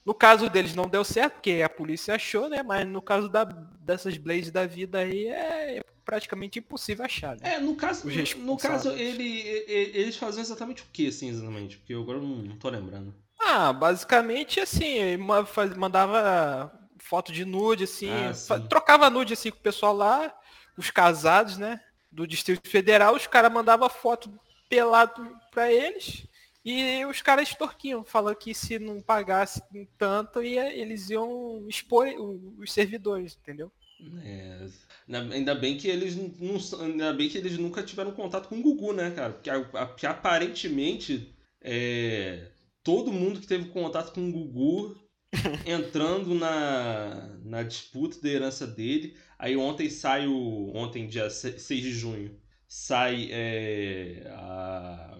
no 0.05 0.13
caso 0.13 0.49
deles 0.49 0.75
não 0.75 0.87
deu 0.87 1.03
certo, 1.03 1.33
porque 1.33 1.61
a 1.63 1.69
polícia 1.69 2.15
achou, 2.15 2.49
né? 2.49 2.63
Mas 2.63 2.87
no 2.87 3.01
caso 3.01 3.29
da, 3.29 3.43
dessas 3.43 4.17
blades 4.17 4.51
da 4.51 4.65
vida 4.65 4.99
aí 4.99 5.27
é 5.27 5.81
praticamente 6.03 6.59
impossível 6.59 7.05
achar. 7.05 7.35
Né? 7.35 7.55
É, 7.55 7.59
no 7.59 7.75
caso, 7.75 8.07
no 8.37 8.57
caso 8.57 8.89
ele, 8.91 9.39
ele, 9.39 9.91
eles 9.97 10.17
faziam 10.17 10.41
exatamente 10.41 10.81
o 10.81 10.85
que, 10.91 11.07
assim, 11.07 11.29
exatamente? 11.29 11.77
Porque 11.77 11.93
eu 11.93 12.01
agora 12.01 12.19
não, 12.19 12.27
não 12.27 12.57
tô 12.57 12.69
lembrando. 12.69 13.13
Ah, 13.39 13.71
basicamente 13.71 14.59
assim, 14.59 15.17
mandava 15.77 16.71
foto 16.97 17.31
de 17.31 17.45
nude, 17.45 17.85
assim, 17.85 18.09
ah, 18.11 18.59
trocava 18.67 19.09
nude 19.09 19.33
assim 19.33 19.49
com 19.49 19.57
o 19.57 19.61
pessoal 19.61 19.95
lá, 19.95 20.33
os 20.77 20.89
casados, 20.91 21.57
né? 21.57 21.79
Do 22.11 22.25
Distrito 22.25 22.67
Federal, 22.67 23.15
os 23.15 23.27
caras 23.27 23.51
mandavam 23.51 23.89
foto 23.89 24.31
pelado 24.67 25.35
para 25.51 25.71
eles 25.71 26.27
e 26.63 27.05
os 27.05 27.21
caras 27.21 27.49
extorquiam, 27.49 28.03
falando 28.03 28.35
que 28.35 28.53
se 28.53 28.77
não 28.79 29.01
pagasse 29.01 29.61
tanto, 29.97 30.43
ia, 30.43 30.73
eles 30.73 31.09
iam 31.09 31.65
expor 31.67 32.07
os 32.57 32.71
servidores, 32.71 33.37
entendeu? 33.41 33.71
É, 34.23 34.67
Ainda 35.33 35.55
bem 35.55 35.75
que 35.75 35.87
eles 35.87 36.15
não, 36.15 36.81
ainda 36.81 37.13
bem 37.13 37.27
que 37.27 37.37
eles 37.37 37.57
nunca 37.57 37.81
tiveram 37.81 38.11
contato 38.11 38.47
com 38.47 38.59
o 38.59 38.61
Gugu, 38.61 38.93
né, 38.93 39.09
cara? 39.11 39.33
Porque, 39.33 39.49
porque 39.49 40.05
aparentemente 40.05 41.33
é, 41.61 42.51
todo 42.83 43.11
mundo 43.11 43.39
que 43.39 43.47
teve 43.47 43.69
contato 43.69 44.13
com 44.13 44.29
o 44.29 44.31
Gugu 44.31 44.95
entrando 45.65 46.35
na, 46.35 47.37
na 47.43 47.63
disputa 47.63 48.21
da 48.21 48.29
herança 48.29 48.67
dele. 48.67 49.17
Aí 49.37 49.57
ontem 49.57 49.89
sai 49.89 50.27
o. 50.27 50.71
Ontem, 50.75 51.07
dia 51.07 51.29
6 51.29 51.67
de 51.67 51.91
junho, 51.91 52.39
sai 52.67 53.29
é, 53.31 54.23
a, 54.31 55.18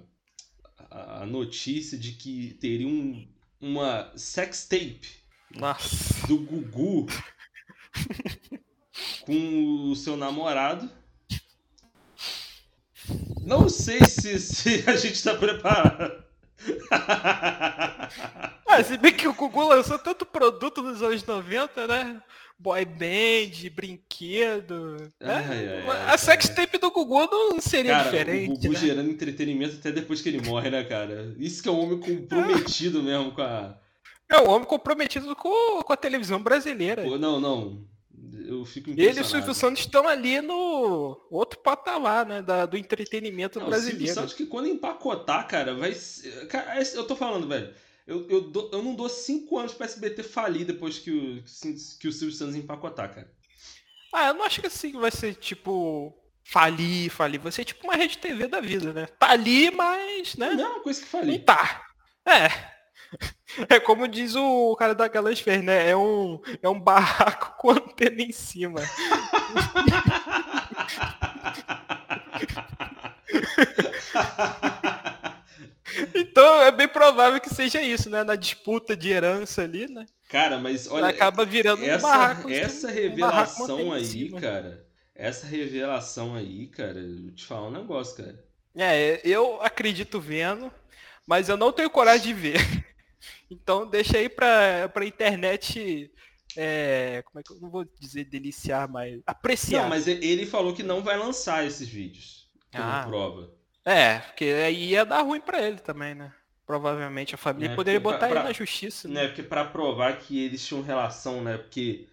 a 0.92 1.26
notícia 1.26 1.98
de 1.98 2.14
que 2.14 2.58
teria 2.60 2.88
um, 2.88 3.28
uma 3.60 4.12
sex 4.16 4.66
tape 4.68 5.08
Nossa. 5.54 6.28
do 6.28 6.38
Gugu 6.38 7.08
com 9.22 9.92
o 9.92 9.96
seu 9.96 10.16
namorado. 10.18 10.90
Não 13.42 13.68
sei 13.70 14.00
se, 14.06 14.40
se 14.40 14.84
a 14.88 14.96
gente 14.96 15.16
está 15.16 15.36
preparado. 15.36 16.24
ah, 18.70 18.84
se 18.84 18.98
bem 18.98 19.12
que 19.12 19.28
o 19.28 19.34
Gugu 19.34 19.68
lançou 19.68 19.98
tanto 19.98 20.26
produto 20.26 20.84
nos 20.84 21.02
anos 21.02 21.26
90, 21.26 21.88
né? 21.88 22.22
Boy 22.58 22.86
band, 22.86 23.70
brinquedo. 23.74 24.98
Né? 24.98 25.10
Ai, 25.22 25.88
ai, 25.88 26.14
a 26.14 26.18
sextape 26.18 26.78
do 26.78 26.92
Gugu 26.92 27.26
não 27.32 27.60
seria 27.60 27.94
cara, 27.94 28.04
diferente. 28.04 28.52
O 28.52 28.56
Gugu 28.56 28.74
né? 28.74 28.80
gerando 28.80 29.10
entretenimento 29.10 29.78
até 29.78 29.92
depois 29.92 30.22
que 30.22 30.30
ele 30.30 30.42
morre, 30.48 30.70
né, 30.70 30.84
cara? 30.84 31.34
Isso 31.40 31.64
que 31.64 31.70
é 31.70 31.72
um 31.72 31.80
homem 31.80 32.00
comprometido 32.00 33.02
mesmo 33.02 33.32
com 33.32 33.42
a. 33.42 33.76
É 34.30 34.40
um 34.40 34.50
homem 34.50 34.68
comprometido 34.68 35.36
com, 35.36 35.82
com 35.82 35.94
a 35.94 35.98
televisão 35.98 36.40
brasileira. 36.40 37.02
Pô, 37.02 37.18
não, 37.18 37.40
não. 37.40 37.84
Eu, 38.46 38.64
fico 38.66 38.92
impressionado. 38.92 39.18
Ele 39.18 39.20
e 39.20 39.22
o 39.22 39.26
Silvio 39.26 39.54
Santos 39.56 39.80
estão 39.80 40.08
ali 40.08 40.42
no 40.42 41.20
outro 41.32 41.60
patamar, 41.60 42.26
né? 42.26 42.42
Da, 42.42 42.68
do 42.68 42.78
entretenimento 42.78 43.60
Não, 43.60 43.68
brasileiro. 43.68 44.04
O 44.04 44.06
Silvio 44.06 44.22
Santos 44.22 44.34
que 44.36 44.46
quando 44.46 44.68
empacotar, 44.68 45.48
cara, 45.48 45.74
vai. 45.74 45.96
Cara, 46.48 46.80
eu 46.94 47.08
tô 47.08 47.16
falando, 47.16 47.48
velho. 47.48 47.74
Eu, 48.10 48.28
eu, 48.28 48.42
dou, 48.42 48.72
eu 48.74 48.82
não 48.82 48.96
dou 48.96 49.08
cinco 49.08 49.60
anos 49.60 49.72
pra 49.72 49.86
SBT 49.86 50.24
falir 50.24 50.66
depois 50.66 50.98
que 50.98 51.12
o, 51.12 51.44
que 52.00 52.08
o 52.08 52.12
Silvio 52.12 52.36
Santos 52.36 52.56
empacotar, 52.56 53.14
cara. 53.14 53.32
Ah, 54.12 54.30
eu 54.30 54.34
não 54.34 54.46
acho 54.46 54.60
que 54.60 54.66
assim 54.66 54.94
vai 54.94 55.12
ser 55.12 55.36
tipo. 55.36 56.12
Falir, 56.44 57.12
falir. 57.12 57.40
Vai 57.40 57.52
ser 57.52 57.66
tipo 57.66 57.84
uma 57.84 57.96
rede 57.96 58.18
TV 58.18 58.48
da 58.48 58.60
vida, 58.60 58.92
né? 58.92 59.06
Tá 59.06 59.30
ali, 59.30 59.70
mas. 59.70 60.36
Né? 60.36 60.56
Não, 60.56 60.72
uma 60.72 60.80
coisa 60.80 61.00
que 61.00 61.08
falir. 61.08 61.38
Não 61.38 61.46
tá. 61.46 61.86
É. 62.26 62.50
É 63.68 63.80
como 63.80 64.08
diz 64.08 64.36
o 64.36 64.76
cara 64.76 64.94
da 64.94 65.08
Galãs 65.08 65.40
fez, 65.40 65.64
né? 65.64 65.90
É 65.90 65.98
um, 65.98 66.40
é 66.62 66.70
um 66.70 66.80
barraco 66.80 67.56
com 67.58 67.72
antena 67.72 68.22
em 68.22 68.32
cima. 68.32 68.80
é 76.70 76.72
bem 76.72 76.88
provável 76.88 77.40
que 77.40 77.54
seja 77.54 77.82
isso, 77.82 78.10
né? 78.10 78.24
Na 78.24 78.36
disputa 78.36 78.96
de 78.96 79.10
herança 79.10 79.64
ali, 79.64 79.88
né? 79.88 80.06
Cara, 80.30 80.58
mas 80.58 80.88
olha. 80.88 81.08
Acaba 81.08 81.46
virando 81.46 81.84
essa, 81.84 82.08
um 82.08 82.10
barraco. 82.10 82.50
Essa 82.50 82.90
revelação 82.90 83.88
um 83.88 83.94
aí, 83.94 84.32
cara. 84.40 84.88
Essa 85.14 85.46
revelação 85.46 86.36
aí, 86.36 86.68
cara, 86.68 87.00
eu 87.00 87.32
te 87.32 87.46
falar 87.46 87.68
um 87.68 87.72
negócio, 87.72 88.16
cara. 88.16 88.42
É, 88.76 89.20
eu 89.24 89.62
acredito 89.62 90.22
vendo, 90.22 90.72
mas 91.28 91.50
eu 91.50 91.58
não 91.58 91.74
tenho 91.74 91.90
coragem 91.90 92.28
de 92.28 92.34
ver. 92.34 92.60
Então 93.52 93.90
deixa 93.90 94.18
aí 94.18 94.30
pra, 94.30 94.88
pra 94.90 95.06
internet. 95.06 96.12
É, 96.56 97.24
como 97.26 97.40
é 97.40 97.44
que 97.44 97.52
eu 97.52 97.60
não 97.60 97.70
vou 97.70 97.84
dizer 98.00 98.26
deliciar, 98.26 98.88
mas 98.88 99.22
apreciar. 99.26 99.82
Não, 99.82 99.90
mas 99.90 100.08
ele 100.08 100.46
falou 100.46 100.74
que 100.74 100.84
não 100.84 101.02
vai 101.02 101.18
lançar 101.18 101.66
esses 101.66 101.88
vídeos 101.88 102.48
como 102.72 102.84
ah, 102.84 103.06
prova. 103.08 103.52
É, 103.84 104.20
porque 104.20 104.46
aí 104.46 104.90
ia 104.90 105.04
dar 105.04 105.24
ruim 105.24 105.42
para 105.42 105.62
ele 105.62 105.80
também, 105.80 106.14
né? 106.14 106.32
Provavelmente 106.70 107.34
a 107.34 107.38
família 107.38 107.72
é, 107.72 107.76
poderia 107.76 108.00
botar 108.00 108.28
pra, 108.28 108.42
ele 108.42 108.44
na 108.44 108.54
justiça. 108.54 109.08
Né? 109.08 109.22
né? 109.22 109.28
Porque 109.30 109.42
para 109.42 109.66
provar 109.66 110.20
que 110.20 110.46
eles 110.46 110.64
tinham 110.64 110.84
relação, 110.84 111.44
né? 111.44 111.58
Porque 111.58 112.08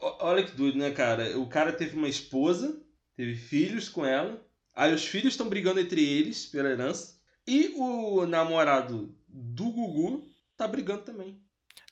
olha 0.00 0.42
que 0.42 0.56
doido, 0.56 0.78
né, 0.78 0.90
cara? 0.92 1.38
O 1.38 1.46
cara 1.46 1.74
teve 1.74 1.94
uma 1.94 2.08
esposa, 2.08 2.80
teve 3.14 3.34
filhos 3.34 3.86
com 3.86 4.06
ela. 4.06 4.42
Aí 4.74 4.94
os 4.94 5.04
filhos 5.04 5.34
estão 5.34 5.46
brigando 5.46 5.78
entre 5.78 6.02
eles 6.02 6.46
pela 6.46 6.70
herança. 6.70 7.20
E 7.46 7.74
o 7.76 8.24
namorado 8.24 9.14
do 9.28 9.64
Gugu 9.64 10.26
tá 10.56 10.66
brigando 10.66 11.02
também. 11.02 11.38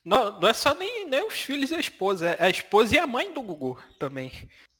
Não, 0.03 0.39
não 0.39 0.49
é 0.49 0.53
só 0.53 0.73
nem, 0.73 1.07
nem 1.07 1.23
os 1.23 1.35
filhos 1.35 1.69
e 1.69 1.75
a 1.75 1.79
esposa, 1.79 2.29
é 2.29 2.45
a 2.45 2.49
esposa 2.49 2.95
e 2.95 2.97
a 2.97 3.05
mãe 3.05 3.31
do 3.31 3.43
Gugu 3.43 3.79
também. 3.99 4.31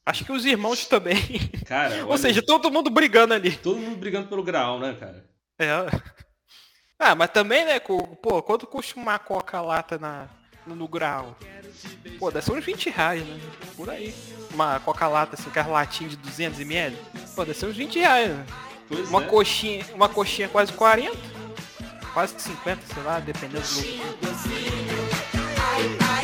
Acho 0.04 0.24
que 0.24 0.32
os 0.32 0.44
irmãos 0.44 0.86
também. 0.86 1.22
Cara, 1.64 2.02
Ou 2.10 2.18
seja, 2.18 2.42
todo 2.42 2.68
mundo 2.68 2.90
brigando 2.90 3.32
ali. 3.32 3.56
Todo 3.56 3.78
mundo 3.78 3.96
brigando 3.96 4.26
pelo 4.26 4.42
grau, 4.42 4.80
né, 4.80 4.96
cara? 4.98 5.24
É. 5.56 6.18
Ah, 6.98 7.14
mas 7.14 7.30
também, 7.30 7.64
né, 7.64 7.78
pô, 7.78 8.42
quanto 8.42 8.66
custa 8.66 8.98
uma 8.98 9.18
coca 9.18 9.60
lata 9.60 9.98
na, 9.98 10.26
no 10.66 10.88
grau? 10.88 11.36
Pô, 12.18 12.30
deve 12.30 12.44
ser 12.44 12.52
uns 12.52 12.64
20 12.64 12.90
reais, 12.90 13.24
né? 13.24 13.40
Por 13.76 13.88
aí. 13.88 14.14
Uma 14.52 14.80
coca 14.80 15.06
lata, 15.06 15.36
assim, 15.36 15.48
com 15.48 15.60
as 15.60 15.66
latinhas 15.68 16.12
de 16.12 16.18
200ml. 16.18 16.94
Pô, 17.36 17.44
deve 17.44 17.56
ser 17.56 17.66
uns 17.66 17.76
20 17.76 17.98
reais, 18.00 18.30
né? 18.30 18.46
Pois 18.88 19.08
uma 19.08 19.22
é. 19.22 19.26
coxinha, 19.26 19.86
uma 19.94 20.08
coxinha 20.08 20.48
quase 20.48 20.72
40 20.72 21.38
quase 22.18 22.34
50, 22.38 22.80
sei 22.92 23.02
lá, 23.04 23.20
dependendo 23.20 23.60
do. 23.60 23.60
Docinho, 23.60 24.16
docinho, 24.20 25.08
ai, 25.56 26.18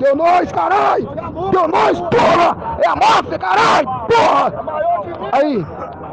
Deu 0.00 0.16
nós, 0.16 0.50
caralho! 0.50 1.08
Deu 1.50 1.68
nós, 1.68 2.00
porra! 2.00 2.78
É 2.82 2.88
a 2.88 2.96
máfia, 2.96 3.38
caralho! 3.38 3.86
Porra! 4.08 4.52
Aí, 5.32 5.66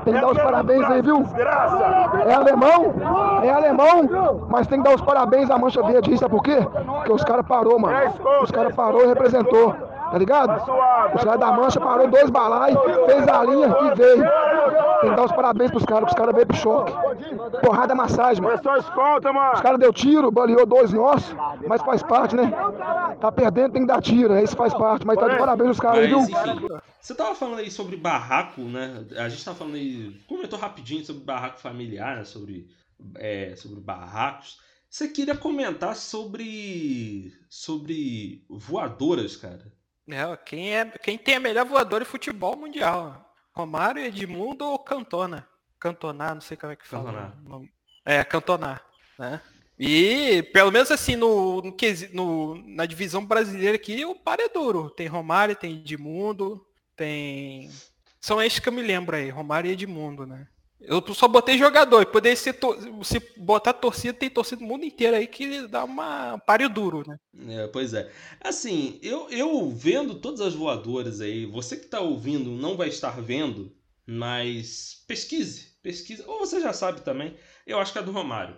tem 0.04 0.14
que 0.14 0.20
dar 0.20 0.32
os 0.32 0.38
parabéns 0.38 0.84
aí, 0.90 1.02
viu? 1.02 1.26
É 2.28 2.34
alemão, 2.34 2.94
é 3.42 3.50
alemão, 3.50 4.46
mas 4.50 4.68
tem 4.68 4.80
que 4.80 4.90
dar 4.90 4.96
os 4.96 5.02
parabéns 5.02 5.50
à 5.50 5.58
Mancha 5.58 5.82
Verde. 5.84 6.18
Sabe 6.18 6.32
por 6.32 6.44
quê? 6.44 6.58
Porque 6.98 7.14
os 7.14 7.24
caras 7.24 7.46
parou, 7.48 7.80
mano. 7.80 7.96
Os 8.42 8.52
caras 8.52 8.76
parou 8.76 9.04
e 9.04 9.08
representou. 9.08 9.74
Tá 10.12 10.18
ligado? 10.18 10.56
Os 11.16 11.24
caras 11.24 11.40
da 11.40 11.52
Mancha 11.52 11.80
parou 11.80 12.08
dois 12.08 12.30
balai, 12.30 12.74
fez 13.06 13.28
a 13.28 13.44
linha 13.44 13.68
e 13.68 13.96
veio. 13.96 14.24
Tem 15.02 15.10
que 15.12 15.16
dar 15.16 15.26
os 15.26 15.32
parabéns 15.32 15.72
pros 15.72 15.86
caras, 15.86 16.10
os 16.10 16.16
caras 16.16 16.34
veio 16.34 16.48
pro 16.48 16.58
choque. 16.58 16.94
Porrada 17.62 17.94
massagem, 17.94 18.42
mano. 18.42 18.60
Os 19.54 19.62
caras 19.62 19.80
deu 19.80 19.94
tiro, 19.94 20.32
baleou 20.32 20.66
dois 20.66 20.92
nossos, 20.92 21.36
mas 21.68 21.82
faz 21.82 22.02
parte, 22.04 22.36
né? 22.36 22.52
Tá 23.20 23.32
perdendo, 23.32 23.74
tem 23.74 23.82
que 23.82 23.88
dar 23.88 24.02
tiro, 24.02 24.38
isso 24.40 24.56
faz 24.56 24.74
parte. 24.74 25.06
Mas 25.06 25.20
tá 25.20 25.28
de 25.28 25.38
parabéns 25.38 25.72
os 25.72 25.80
caras, 25.80 26.08
viu? 26.08 26.22
Você 27.00 27.16
tava 27.16 27.36
falando 27.36 27.60
aí 27.60 27.72
sobre 27.72 27.96
barraco, 27.96 28.62
né? 28.62 29.06
A 29.18 29.30
gente 29.30 29.44
tava 29.44 29.58
falando 29.58 29.76
aí, 29.76 30.20
comentou 30.28 30.58
rapidinho 30.60 31.06
sobre 31.06 31.24
barraco 31.24 31.60
familiar, 31.60 32.18
né? 32.18 32.24
Sobre, 32.24 32.68
é, 33.16 33.56
sobre 33.56 33.80
barracos. 33.80 34.60
Você 34.90 35.10
queria 35.10 35.36
comentar 35.36 35.96
sobre 35.96 37.34
sobre 37.50 38.46
voadoras, 38.50 39.36
cara? 39.36 39.77
É, 40.10 40.38
quem, 40.38 40.76
é, 40.76 40.86
quem 40.86 41.18
tem 41.18 41.36
a 41.36 41.40
melhor 41.40 41.66
voadora 41.66 42.04
de 42.04 42.10
futebol 42.10 42.56
mundial? 42.56 43.34
Romário, 43.54 44.04
Edmundo 44.04 44.66
ou 44.66 44.80
Cantona? 44.80 45.48
Cantonar, 45.80 46.34
não 46.34 46.42
sei 46.42 46.56
como 46.56 46.74
é 46.74 46.76
que 46.76 46.88
fala. 46.88 47.34
Cantonar. 47.44 47.70
É, 48.06 48.24
Cantonar, 48.24 48.86
né? 49.20 49.42
E, 49.80 50.42
pelo 50.54 50.72
menos 50.72 50.90
assim, 50.90 51.16
no, 51.16 51.62
no, 51.62 51.76
no, 52.14 52.56
na 52.68 52.86
divisão 52.86 53.24
brasileira 53.24 53.76
aqui, 53.76 54.04
o 54.06 54.16
par 54.16 54.40
é 54.40 54.50
duro. 54.50 54.90
Tem 54.90 55.08
Romário, 55.08 55.56
tem 55.56 55.76
Edmundo, 55.76 56.66
tem... 56.96 57.70
São 58.20 58.42
esses 58.42 58.60
que 58.60 58.68
eu 58.68 58.74
me 58.74 58.82
lembro 58.82 59.16
aí, 59.16 59.30
Romário 59.30 59.70
e 59.70 59.74
Edmundo, 59.74 60.26
né? 60.26 60.48
Eu 60.80 61.04
só 61.14 61.28
botei 61.28 61.58
jogador. 61.58 62.02
E 62.02 62.06
poder 62.06 62.36
ser 62.36 62.54
to... 62.54 62.78
se 63.04 63.20
botar 63.38 63.74
torcida, 63.74 64.14
tem 64.14 64.30
torcida 64.30 64.62
do 64.62 64.68
mundo 64.68 64.86
inteiro 64.86 65.16
aí 65.16 65.28
que 65.28 65.68
dá 65.68 65.84
uma 65.84 66.38
páreo 66.40 66.70
duro, 66.70 67.04
né? 67.08 67.20
É, 67.50 67.68
pois 67.68 67.94
é. 67.94 68.12
Assim, 68.40 69.00
eu, 69.02 69.28
eu 69.30 69.70
vendo 69.72 70.16
todas 70.16 70.42
as 70.42 70.54
voadoras 70.54 71.20
aí, 71.20 71.46
você 71.46 71.76
que 71.76 71.88
tá 71.88 72.00
ouvindo 72.00 72.52
não 72.52 72.78
vai 72.78 72.90
estar 72.90 73.20
vendo, 73.22 73.76
mas 74.06 75.04
pesquise, 75.08 75.74
pesquise. 75.82 76.24
Ou 76.28 76.40
você 76.40 76.62
já 76.62 76.74
sabe 76.74 77.02
também, 77.02 77.36
eu 77.66 77.80
acho 77.80 77.92
que 77.92 78.00
é 78.00 78.04
do 78.04 78.12
Romário. 78.12 78.56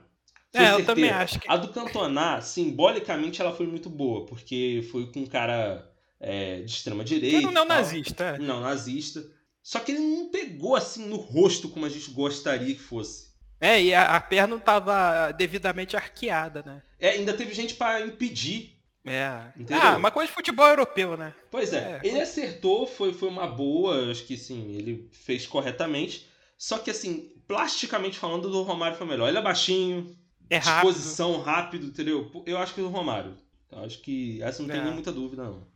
Foi 0.52 0.66
é, 0.66 0.74
eu 0.74 0.86
também 0.86 1.10
acho 1.10 1.40
que. 1.40 1.50
A 1.50 1.58
do 1.58 1.70
Cantona, 1.70 2.42
simbolicamente, 2.42 3.42
ela 3.42 3.54
foi 3.54 3.68
muito 3.68 3.90
boa, 3.90 4.26
porque 4.26 4.88
foi 4.92 5.12
com 5.12 5.22
um 5.22 5.26
cara 5.26 5.90
é, 6.20 6.62
de 6.62 6.72
extrema 6.72 7.04
direita. 7.04 7.48
Que 7.48 7.54
não 7.54 7.66
nazista, 7.66 8.24
é. 8.24 8.38
Não 8.40 8.60
nazista. 8.60 9.24
Só 9.62 9.80
que 9.80 9.92
ele 9.92 10.00
não 10.00 10.30
pegou 10.30 10.76
assim 10.76 11.06
no 11.08 11.18
rosto 11.18 11.70
como 11.70 11.86
a 11.86 11.90
gente 11.90 12.12
gostaria 12.12 12.74
que 12.74 12.82
fosse. 12.82 13.30
É, 13.62 13.82
e 13.82 13.94
a, 13.94 14.16
a 14.16 14.22
perna 14.22 14.48
não 14.48 14.58
estava 14.58 15.32
devidamente 15.32 15.96
arqueada, 15.96 16.64
né? 16.66 16.82
É, 16.98 17.12
ainda 17.12 17.34
teve 17.34 17.54
gente 17.54 17.76
para 17.76 18.02
impedir. 18.02 18.78
É. 19.06 19.52
Entendeu? 19.58 19.84
Ah, 19.84 19.98
uma 19.98 20.12
coisa 20.12 20.28
de 20.28 20.36
futebol 20.36 20.68
europeu, 20.68 21.18
né? 21.18 21.34
Pois 21.52 21.74
é. 21.74 22.00
é. 22.04 22.08
Ele 22.08 22.22
acertou, 22.22 22.86
foi, 22.86 23.14
foi 23.14 23.28
uma 23.28 23.48
boa, 23.48 24.12
acho 24.12 24.26
que 24.26 24.38
sim, 24.38 24.76
ele 24.76 25.10
fez 25.12 25.46
corretamente. 25.46 26.28
Só 26.58 26.78
que 26.78 26.92
assim, 26.92 27.32
plasticamente 27.48 28.18
falando, 28.18 28.50
do 28.50 28.62
Romário 28.62 28.98
foi 28.98 29.08
melhor. 29.08 29.28
Ele 29.28 29.38
é 29.38 29.42
baixinho, 29.42 30.16
é 30.50 30.60
disposição 30.60 31.42
rápido. 31.42 31.46
rápido, 31.46 31.86
entendeu? 31.88 32.32
Eu 32.46 32.58
acho 32.58 32.74
que 32.74 32.82
do 32.82 32.90
Romário. 32.90 33.38
Eu 33.72 33.84
acho 33.84 34.02
que 34.02 34.42
essa 34.42 34.62
não 34.62 34.70
tem 34.70 34.80
é. 34.80 34.84
nem 34.84 34.94
muita 34.94 35.12
dúvida, 35.12 35.44
não. 35.44 35.68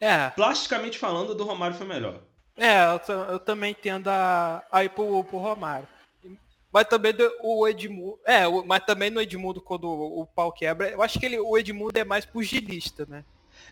É. 0.00 0.30
Plasticamente 0.30 0.98
falando, 0.98 1.34
do 1.34 1.44
Romário 1.44 1.76
foi 1.76 1.86
melhor. 1.86 2.22
É, 2.56 2.84
eu, 2.84 3.20
eu 3.32 3.38
também 3.38 3.74
tendo 3.74 4.08
a, 4.08 4.64
a 4.70 4.84
ir 4.84 4.90
pro, 4.90 5.24
pro 5.24 5.38
Romário. 5.38 5.88
Mas 6.72 6.88
também 6.88 7.12
do, 7.12 7.30
o 7.42 7.68
Edmundo. 7.68 8.18
É, 8.24 8.46
o, 8.46 8.64
mas 8.64 8.84
também 8.84 9.10
no 9.10 9.20
Edmundo, 9.20 9.60
quando 9.60 9.84
o, 9.84 10.22
o, 10.22 10.26
pau 10.26 10.50
quebra, 10.50 10.88
eu 10.90 11.02
acho 11.02 11.18
que 11.18 11.26
ele, 11.26 11.38
o 11.38 11.58
Edmundo 11.58 11.98
é 11.98 12.04
mais 12.04 12.24
pugilista, 12.24 13.06
né? 13.06 13.24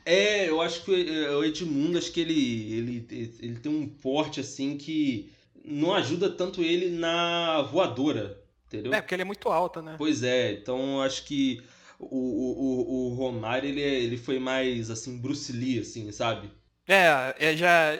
É, 0.04 0.48
eu 0.48 0.60
acho 0.60 0.84
que 0.84 0.90
o 0.90 1.44
Edmundo, 1.44 1.98
acho 1.98 2.12
que 2.12 2.20
ele, 2.20 2.72
ele, 2.74 3.36
ele 3.40 3.58
tem 3.58 3.72
um 3.72 3.88
porte 3.88 4.40
assim 4.40 4.76
que 4.76 5.32
não 5.64 5.94
ajuda 5.94 6.30
tanto 6.30 6.62
ele 6.62 6.90
na 6.90 7.62
voadora, 7.62 8.42
entendeu? 8.66 8.92
É, 8.92 9.00
porque 9.00 9.14
ele 9.14 9.22
é 9.22 9.26
muito 9.26 9.48
alto, 9.48 9.80
né? 9.82 9.94
Pois 9.98 10.22
é, 10.22 10.52
então 10.52 10.96
eu 10.96 11.02
acho 11.02 11.24
que 11.24 11.62
o, 11.98 12.06
o, 12.06 13.12
o 13.12 13.14
Romário 13.14 13.68
ele, 13.68 13.80
ele 13.80 14.16
foi 14.16 14.38
mais 14.38 14.90
assim, 14.90 15.18
Bruce 15.18 15.52
Lee, 15.52 15.80
assim, 15.80 16.10
sabe? 16.12 16.50
É, 16.90 17.34
é 17.38 17.56
já. 17.56 17.92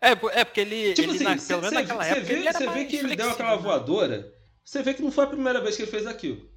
É, 0.00 0.10
é 0.10 0.44
porque 0.44 0.60
ele. 0.60 0.94
Tipo 0.94 1.10
ele, 1.10 1.16
assim, 1.16 1.24
na, 1.24 1.36
pelo 1.36 1.62
menos 1.62 1.74
naquela 1.74 2.06
época. 2.06 2.24
Vê, 2.24 2.52
você 2.52 2.66
vê 2.68 2.84
que 2.84 2.96
ele 2.96 3.16
deu 3.16 3.30
aquela 3.30 3.56
voadora. 3.56 4.32
Você 4.64 4.82
vê 4.82 4.94
que 4.94 5.02
não 5.02 5.10
foi 5.10 5.24
a 5.24 5.28
primeira 5.28 5.60
vez 5.60 5.76
que 5.76 5.82
ele 5.82 5.90
fez 5.90 6.06
aquilo. 6.06 6.48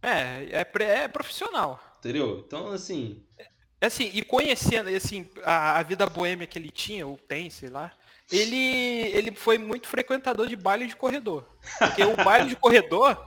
É, 0.00 0.60
é, 0.60 0.82
é 0.82 1.08
profissional. 1.08 1.80
Entendeu? 1.98 2.44
Então, 2.46 2.68
assim. 2.68 3.24
É 3.80 3.86
assim, 3.86 4.10
e 4.14 4.22
conhecendo 4.22 4.88
assim, 4.88 5.28
a, 5.42 5.78
a, 5.78 5.82
vida 5.82 6.06
boêmia 6.06 6.46
que 6.46 6.58
ele 6.58 6.70
tinha, 6.70 7.06
ou 7.06 7.18
tem, 7.18 7.50
sei 7.50 7.68
lá, 7.68 7.92
ele, 8.30 8.56
ele 8.56 9.32
foi 9.32 9.58
muito 9.58 9.88
frequentador 9.88 10.46
de 10.46 10.56
baile 10.56 10.86
de 10.86 10.96
corredor. 10.96 11.44
Porque 11.78 12.02
o 12.02 12.16
baile 12.16 12.48
de 12.48 12.56
corredor, 12.56 13.18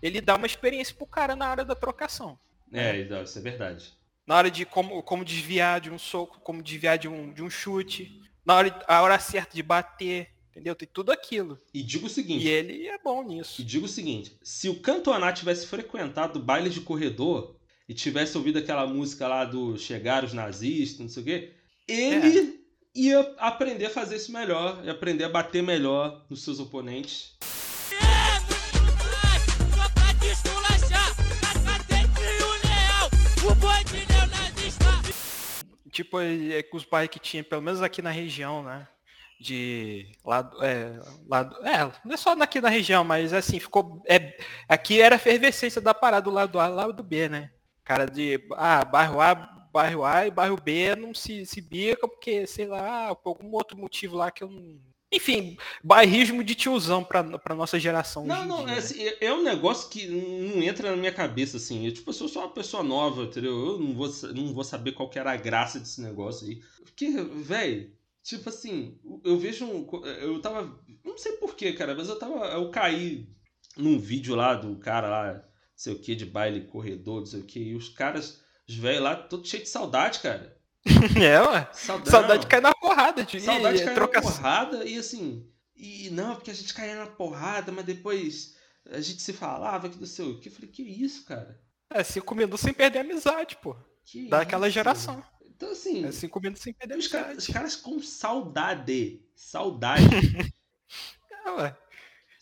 ele 0.00 0.20
dá 0.20 0.36
uma 0.36 0.46
experiência 0.46 0.94
pro 0.94 1.06
cara 1.06 1.36
na 1.36 1.50
hora 1.50 1.64
da 1.64 1.74
trocação. 1.74 2.38
É, 2.70 2.98
isso 3.22 3.38
é 3.38 3.40
verdade. 3.40 3.97
Na 4.28 4.36
hora 4.36 4.50
de 4.50 4.66
como, 4.66 5.02
como 5.02 5.24
desviar 5.24 5.80
de 5.80 5.90
um 5.90 5.98
soco, 5.98 6.38
como 6.40 6.62
desviar 6.62 6.98
de 6.98 7.08
um, 7.08 7.32
de 7.32 7.42
um 7.42 7.48
chute, 7.48 8.20
na 8.44 8.56
hora, 8.56 8.84
a 8.86 9.00
hora 9.00 9.18
certa 9.18 9.54
de 9.54 9.62
bater, 9.62 10.28
entendeu? 10.50 10.74
Tem 10.74 10.86
tudo 10.86 11.10
aquilo. 11.10 11.58
E 11.72 11.82
digo 11.82 12.08
o 12.08 12.10
seguinte. 12.10 12.44
E 12.44 12.48
ele 12.50 12.86
é 12.86 12.98
bom 12.98 13.22
nisso. 13.22 13.62
E 13.62 13.64
digo 13.64 13.86
o 13.86 13.88
seguinte, 13.88 14.36
se 14.42 14.68
o 14.68 14.80
Cantoná 14.80 15.32
tivesse 15.32 15.66
frequentado 15.66 16.38
baile 16.38 16.68
de 16.68 16.82
corredor, 16.82 17.56
e 17.88 17.94
tivesse 17.94 18.36
ouvido 18.36 18.58
aquela 18.58 18.86
música 18.86 19.26
lá 19.26 19.46
do 19.46 19.78
Chegar 19.78 20.22
os 20.22 20.34
Nazistas, 20.34 21.00
não 21.00 21.08
sei 21.08 21.22
o 21.22 21.24
quê, 21.24 21.52
ele 21.88 22.38
é. 22.38 22.52
ia 22.94 23.34
aprender 23.38 23.86
a 23.86 23.90
fazer 23.90 24.16
isso 24.16 24.30
melhor, 24.30 24.84
ia 24.84 24.92
aprender 24.92 25.24
a 25.24 25.30
bater 25.30 25.62
melhor 25.62 26.26
nos 26.28 26.42
seus 26.42 26.60
oponentes. 26.60 27.34
Tipo, 36.02 36.20
é 36.20 36.62
que 36.62 36.76
os 36.76 36.84
pais 36.84 37.08
que 37.08 37.18
tinha, 37.18 37.42
pelo 37.42 37.62
menos 37.62 37.82
aqui 37.82 38.00
na 38.00 38.10
região, 38.10 38.62
né? 38.62 38.86
de 39.40 40.10
lado 40.24 40.60
é, 40.64 40.98
é 41.62 41.92
não 42.04 42.12
é 42.12 42.16
só 42.16 42.32
aqui 42.32 42.60
na 42.60 42.68
região 42.68 43.04
mas 43.04 43.32
assim 43.32 43.60
ficou 43.60 44.02
é 44.04 44.36
aqui 44.68 45.00
era 45.00 45.14
a 45.14 45.16
efervescência 45.16 45.80
da 45.80 45.94
parada 45.94 46.24
do 46.24 46.30
lado 46.32 46.58
A 46.58 46.66
lado 46.66 47.04
B 47.04 47.28
né 47.28 47.52
cara 47.88 48.04
de 48.04 48.38
ah, 48.52 48.84
bairro 48.84 49.18
A, 49.18 49.34
bairro 49.72 50.04
A 50.04 50.26
e 50.26 50.30
bairro 50.30 50.60
B 50.60 50.94
não 50.94 51.14
se, 51.14 51.46
se 51.46 51.62
bica 51.62 52.06
porque, 52.06 52.46
sei 52.46 52.66
lá, 52.66 53.14
por 53.14 53.30
algum 53.30 53.50
outro 53.52 53.78
motivo 53.78 54.14
lá 54.14 54.30
que 54.30 54.44
eu 54.44 54.50
não. 54.50 54.78
Enfim, 55.10 55.56
bairrismo 55.82 56.44
de 56.44 56.54
tiozão 56.54 57.02
pra, 57.02 57.38
pra 57.38 57.54
nossa 57.54 57.78
geração. 57.80 58.26
Não, 58.26 58.44
não, 58.44 58.68
é, 58.68 58.78
assim, 58.78 59.02
é, 59.02 59.26
é, 59.26 59.32
um 59.32 59.42
negócio 59.42 59.88
que 59.88 60.06
não 60.06 60.62
entra 60.62 60.90
na 60.90 60.96
minha 60.96 61.12
cabeça, 61.12 61.56
assim. 61.56 61.86
Eu, 61.86 61.92
tipo, 61.92 62.10
eu 62.10 62.14
sou 62.14 62.28
só 62.28 62.40
uma 62.40 62.52
pessoa 62.52 62.82
nova, 62.82 63.22
entendeu? 63.22 63.52
Eu 63.52 63.78
não 63.78 63.94
vou, 63.94 64.08
não 64.34 64.52
vou 64.52 64.64
saber 64.64 64.92
qual 64.92 65.08
que 65.08 65.18
era 65.18 65.32
a 65.32 65.36
graça 65.36 65.80
desse 65.80 66.02
negócio 66.02 66.46
aí. 66.46 66.60
Porque, 66.84 67.10
velho, 67.10 67.90
tipo 68.22 68.48
assim, 68.50 68.98
eu 69.24 69.38
vejo 69.38 69.64
um. 69.64 69.88
Eu 70.20 70.40
tava. 70.42 70.78
Não 71.02 71.16
sei 71.16 71.32
porquê, 71.32 71.72
cara, 71.72 71.94
mas 71.94 72.08
eu 72.08 72.18
tava. 72.18 72.46
Eu 72.48 72.70
caí 72.70 73.26
num 73.78 73.98
vídeo 73.98 74.34
lá 74.34 74.54
do 74.54 74.76
cara 74.76 75.08
lá 75.08 75.48
sei 75.78 75.92
o 75.92 75.98
que, 75.98 76.16
de 76.16 76.26
baile 76.26 76.62
corredor, 76.62 77.20
não 77.20 77.26
sei 77.26 77.40
o 77.40 77.44
que. 77.44 77.60
E 77.60 77.74
os 77.76 77.88
caras, 77.88 78.42
os 78.68 78.74
velhos 78.74 79.02
lá, 79.02 79.14
todos 79.14 79.48
cheios 79.48 79.64
de 79.64 79.70
saudade, 79.70 80.18
cara. 80.18 80.58
é, 81.16 81.40
ué. 81.40 81.68
Saudade, 81.72 82.10
saudade 82.10 82.46
cai 82.48 82.60
na 82.60 82.72
porrada. 82.88 83.24
De, 83.24 83.40
saudade 83.40 83.84
cai 83.84 83.94
troca... 83.94 84.20
na 84.20 84.30
porrada 84.30 84.84
e 84.84 84.98
assim. 84.98 85.46
E 85.76 86.10
não, 86.10 86.34
porque 86.34 86.50
a 86.50 86.54
gente 86.54 86.74
caía 86.74 86.96
na 86.96 87.06
porrada, 87.06 87.70
mas 87.70 87.84
depois 87.84 88.56
a 88.90 89.00
gente 89.00 89.22
se 89.22 89.32
falava 89.32 89.88
que 89.88 89.98
não 89.98 90.06
sei 90.06 90.24
o 90.24 90.40
que. 90.40 90.48
Eu 90.48 90.52
falei, 90.52 90.70
que 90.70 90.82
isso, 90.82 91.24
cara? 91.24 91.60
É, 91.90 92.02
cinco 92.02 92.34
minutos 92.34 92.60
sem 92.60 92.72
perder 92.72 92.98
a 92.98 93.02
amizade, 93.02 93.56
pô. 93.56 93.76
Que 94.04 94.28
Daquela 94.28 94.66
isso? 94.66 94.74
geração. 94.74 95.22
Então, 95.44 95.70
assim. 95.70 96.04
É 96.04 96.12
cinco 96.12 96.40
minutos 96.40 96.62
sem 96.62 96.72
perder 96.72 96.94
a 96.94 96.96
amizade. 96.96 97.36
Os 97.38 97.46
caras 97.46 97.76
com 97.76 98.00
saudade. 98.00 99.22
Saudade. 99.34 100.04
é, 101.46 101.50
ué. 101.50 101.76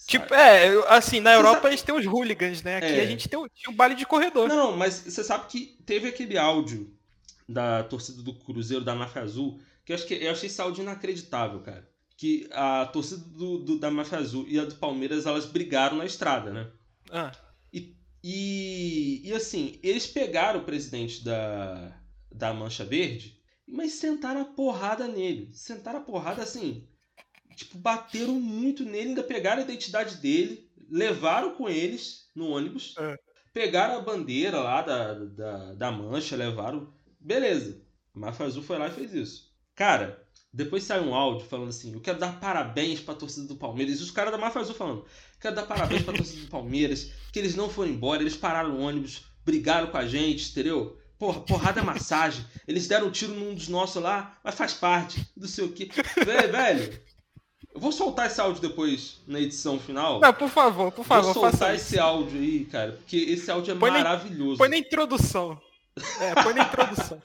Tipo, 0.06 0.32
é, 0.35 0.68
assim, 0.88 1.18
na 1.18 1.32
Europa 1.32 1.62
sabe... 1.62 1.68
a 1.68 1.70
gente 1.72 1.85
tem 1.85 1.94
os 1.94 2.06
hooligans, 2.06 2.62
né? 2.62 2.76
Aqui 2.76 2.87
é. 2.87 3.00
a 3.00 3.06
gente 3.06 3.28
tem 3.28 3.38
o, 3.38 3.48
tinha 3.48 3.72
um 3.72 3.76
baile 3.76 3.96
de 3.96 4.06
corredor. 4.06 4.48
Não, 4.48 4.76
mas 4.76 4.94
você 5.00 5.24
sabe 5.24 5.46
que 5.48 5.78
teve 5.85 6.09
aquele 6.09 6.38
áudio 6.38 6.96
da 7.48 7.82
torcida 7.82 8.22
do 8.22 8.32
Cruzeiro 8.35 8.85
da 8.85 8.94
Máfia 8.94 9.22
Azul, 9.22 9.61
que 9.87 9.92
eu, 9.92 9.96
acho 9.96 10.07
que, 10.07 10.14
eu 10.14 10.31
achei 10.31 10.49
esse 10.49 10.61
áudio 10.61 10.83
inacreditável, 10.83 11.61
cara. 11.61 11.88
Que 12.18 12.46
a 12.53 12.85
torcida 12.87 13.22
do, 13.25 13.59
do, 13.59 13.79
da 13.79 13.90
Máfia 13.90 14.18
Azul 14.18 14.44
e 14.46 14.59
a 14.59 14.64
do 14.66 14.75
Palmeiras, 14.75 15.25
elas 15.25 15.46
brigaram 15.46 15.96
na 15.96 16.05
estrada, 16.05 16.53
né? 16.53 16.70
Ah. 17.11 17.33
E, 17.72 17.96
e, 18.22 19.22
e 19.25 19.33
assim, 19.33 19.79
eles 19.83 20.07
pegaram 20.07 20.61
o 20.61 20.64
presidente 20.64 21.25
da, 21.25 21.99
da 22.31 22.53
Mancha 22.53 22.85
Verde, 22.85 23.40
mas 23.66 23.92
sentaram 23.92 24.42
a 24.42 24.44
porrada 24.44 25.09
nele. 25.09 25.51
Sentaram 25.55 26.01
a 26.01 26.03
porrada 26.03 26.42
assim 26.42 26.87
tipo, 27.57 27.79
bateram 27.79 28.35
muito 28.35 28.85
nele, 28.85 29.09
ainda 29.09 29.22
pegaram 29.22 29.62
a 29.62 29.64
identidade 29.64 30.16
dele, 30.16 30.70
levaram 30.90 31.55
com 31.55 31.68
eles 31.68 32.31
no 32.35 32.51
ônibus, 32.51 32.94
é. 32.99 33.16
pegaram 33.53 33.96
a 33.96 34.03
bandeira 34.03 34.61
lá 34.61 34.83
da, 34.83 35.14
da, 35.14 35.75
da 35.75 35.90
mancha, 35.90 36.37
levaram. 36.37 36.92
Beleza. 37.18 37.83
A 38.14 38.18
Máfia 38.18 38.46
Azul 38.46 38.62
foi 38.62 38.79
lá 38.79 38.88
e 38.88 38.92
fez 38.92 39.14
isso. 39.14 39.45
Cara, 39.76 40.26
depois 40.52 40.84
saiu 40.84 41.04
um 41.04 41.14
áudio 41.14 41.46
falando 41.46 41.68
assim: 41.68 41.92
Eu 41.92 42.00
quero 42.00 42.18
dar 42.18 42.40
parabéns 42.40 42.98
pra 42.98 43.14
torcida 43.14 43.46
do 43.46 43.56
Palmeiras. 43.56 44.00
E 44.00 44.02
os 44.02 44.10
caras 44.10 44.32
da 44.32 44.38
Máfia 44.38 44.62
Azul 44.62 44.74
falando: 44.74 45.04
Quero 45.38 45.54
dar 45.54 45.66
parabéns 45.66 46.02
pra 46.02 46.14
torcida 46.14 46.40
do 46.40 46.50
Palmeiras, 46.50 47.12
que 47.30 47.38
eles 47.38 47.54
não 47.54 47.68
foram 47.68 47.90
embora, 47.90 48.22
eles 48.22 48.36
pararam 48.36 48.74
o 48.74 48.80
ônibus, 48.80 49.26
brigaram 49.44 49.88
com 49.88 49.98
a 49.98 50.06
gente, 50.06 50.50
entendeu? 50.50 50.98
Porra, 51.18 51.40
porrada 51.40 51.82
massagem. 51.82 52.44
Eles 52.66 52.88
deram 52.88 53.08
um 53.08 53.10
tiro 53.10 53.34
num 53.34 53.54
dos 53.54 53.68
nossos 53.68 54.02
lá, 54.02 54.38
mas 54.42 54.54
faz 54.54 54.72
parte 54.72 55.26
do 55.36 55.46
seu 55.46 55.70
que. 55.70 55.90
Velho, 56.24 56.52
velho, 56.52 57.02
eu 57.74 57.80
vou 57.80 57.92
soltar 57.92 58.26
esse 58.26 58.40
áudio 58.40 58.62
depois 58.62 59.20
na 59.26 59.38
edição 59.38 59.78
final. 59.78 60.20
Não, 60.20 60.32
por 60.32 60.48
favor, 60.48 60.90
por 60.90 61.04
favor. 61.04 61.34
Vou 61.34 61.50
soltar 61.50 61.74
esse 61.74 61.98
áudio 61.98 62.40
aí, 62.40 62.64
cara, 62.64 62.92
porque 62.92 63.18
esse 63.18 63.50
áudio 63.50 63.72
é 63.72 63.78
põe 63.78 63.90
maravilhoso. 63.90 64.52
Na, 64.52 64.56
põe 64.56 64.68
na 64.70 64.78
introdução. 64.78 65.60
É, 66.18 66.42
põe 66.42 66.54
na 66.54 66.64
introdução. 66.64 67.22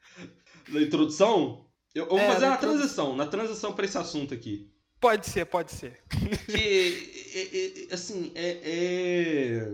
na 0.68 0.80
introdução? 0.80 1.63
Eu, 1.94 2.04
eu 2.04 2.10
vou 2.10 2.18
é, 2.18 2.26
fazer 2.26 2.48
na 2.48 2.56
transição, 2.56 3.16
na 3.16 3.26
transição 3.26 3.72
para 3.72 3.84
esse 3.84 3.96
assunto 3.96 4.34
aqui. 4.34 4.70
Pode 5.00 5.26
ser, 5.26 5.44
pode 5.44 5.70
ser. 5.70 6.00
Que, 6.46 7.86
é, 7.86 7.90
é, 7.90 7.94
assim, 7.94 8.32
é, 8.34 8.48
é, 8.64 9.68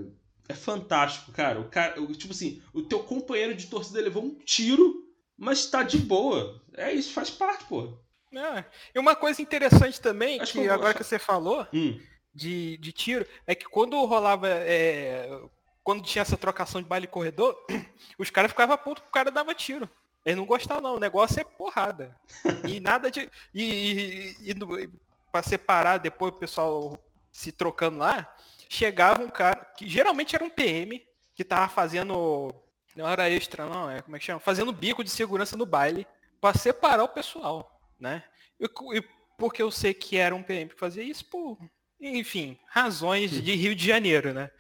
é, 0.49 0.55
fantástico, 0.55 1.33
cara. 1.33 1.61
O 1.61 1.69
cara. 1.69 1.95
Tipo 2.15 2.33
assim, 2.33 2.61
o 2.75 2.83
teu 2.83 3.01
companheiro 3.01 3.55
de 3.55 3.69
torcida 3.69 4.01
levou 4.01 4.25
um 4.25 4.35
tiro, 4.35 5.09
mas 5.39 5.67
tá 5.67 5.83
de 5.83 5.99
boa. 5.99 6.61
É 6.77 6.93
isso, 6.93 7.13
faz 7.13 7.31
parte, 7.31 7.65
pô. 7.65 7.97
É. 8.35 8.65
E 8.95 8.99
uma 8.99 9.17
coisa 9.17 9.41
interessante 9.41 10.01
também, 10.01 10.41
Acho 10.41 10.53
que, 10.53 10.63
que 10.63 10.69
agora 10.69 10.95
que 10.95 11.03
você 11.03 11.19
falou 11.19 11.67
hum. 11.73 11.99
de, 12.35 12.77
de 12.79 12.93
tiro, 12.93 13.27
é 13.47 13.55
que 13.55 13.65
quando 13.65 14.05
rolava. 14.05 14.49
É, 14.49 15.29
quando 15.83 16.03
tinha 16.03 16.23
essa 16.23 16.37
trocação 16.37 16.83
de 16.83 16.89
baile 16.89 17.07
corredor, 17.07 17.57
os 18.19 18.31
caras 18.31 18.51
ficavam 18.51 18.77
putos 18.77 19.03
o 19.07 19.11
cara 19.11 19.31
dava 19.31 19.55
tiro. 19.55 19.89
Eles 20.25 20.37
não 20.37 20.47
gostavam, 20.47 20.83
não. 20.83 20.97
O 20.97 21.01
negócio 21.01 21.41
é 21.41 21.45
porrada. 21.45 22.17
E 22.69 22.81
nada 22.81 23.11
de. 23.11 23.31
E, 23.55 24.37
e, 24.43 24.51
e 24.51 24.91
para 25.33 25.43
separar 25.43 25.99
depois 25.99 26.33
o 26.33 26.39
pessoal 26.39 26.99
se 27.33 27.53
trocando 27.53 27.99
lá, 27.99 28.35
chegava 28.69 29.23
um 29.23 29.31
cara, 29.31 29.65
que 29.77 29.89
geralmente 29.89 30.35
era 30.35 30.45
um 30.45 30.51
PM, 30.51 31.07
que 31.35 31.45
tava 31.45 31.69
fazendo. 31.69 32.53
Não 32.97 33.09
era 33.09 33.31
extra, 33.31 33.67
não, 33.67 33.89
é 33.89 34.03
como 34.03 34.17
é 34.17 34.19
que 34.19 34.25
chama? 34.25 34.41
Fazendo 34.41 34.73
bico 34.73 35.05
de 35.05 35.11
segurança 35.11 35.57
no 35.57 35.65
baile, 35.65 36.07
para 36.41 36.59
separar 36.59 37.05
o 37.05 37.09
pessoal 37.09 37.81
né? 38.01 38.25
E, 38.59 38.65
e 38.65 39.05
porque 39.39 39.63
eu 39.63 39.71
sei 39.71 39.93
que 39.93 40.17
era 40.17 40.35
um 40.35 40.43
PM 40.43 40.71
que 40.71 40.79
fazia 40.79 41.03
isso 41.03 41.25
por, 41.27 41.59
enfim, 42.01 42.59
razões 42.67 43.31
de 43.31 43.55
Rio 43.55 43.75
de 43.75 43.87
Janeiro, 43.87 44.33
né? 44.33 44.51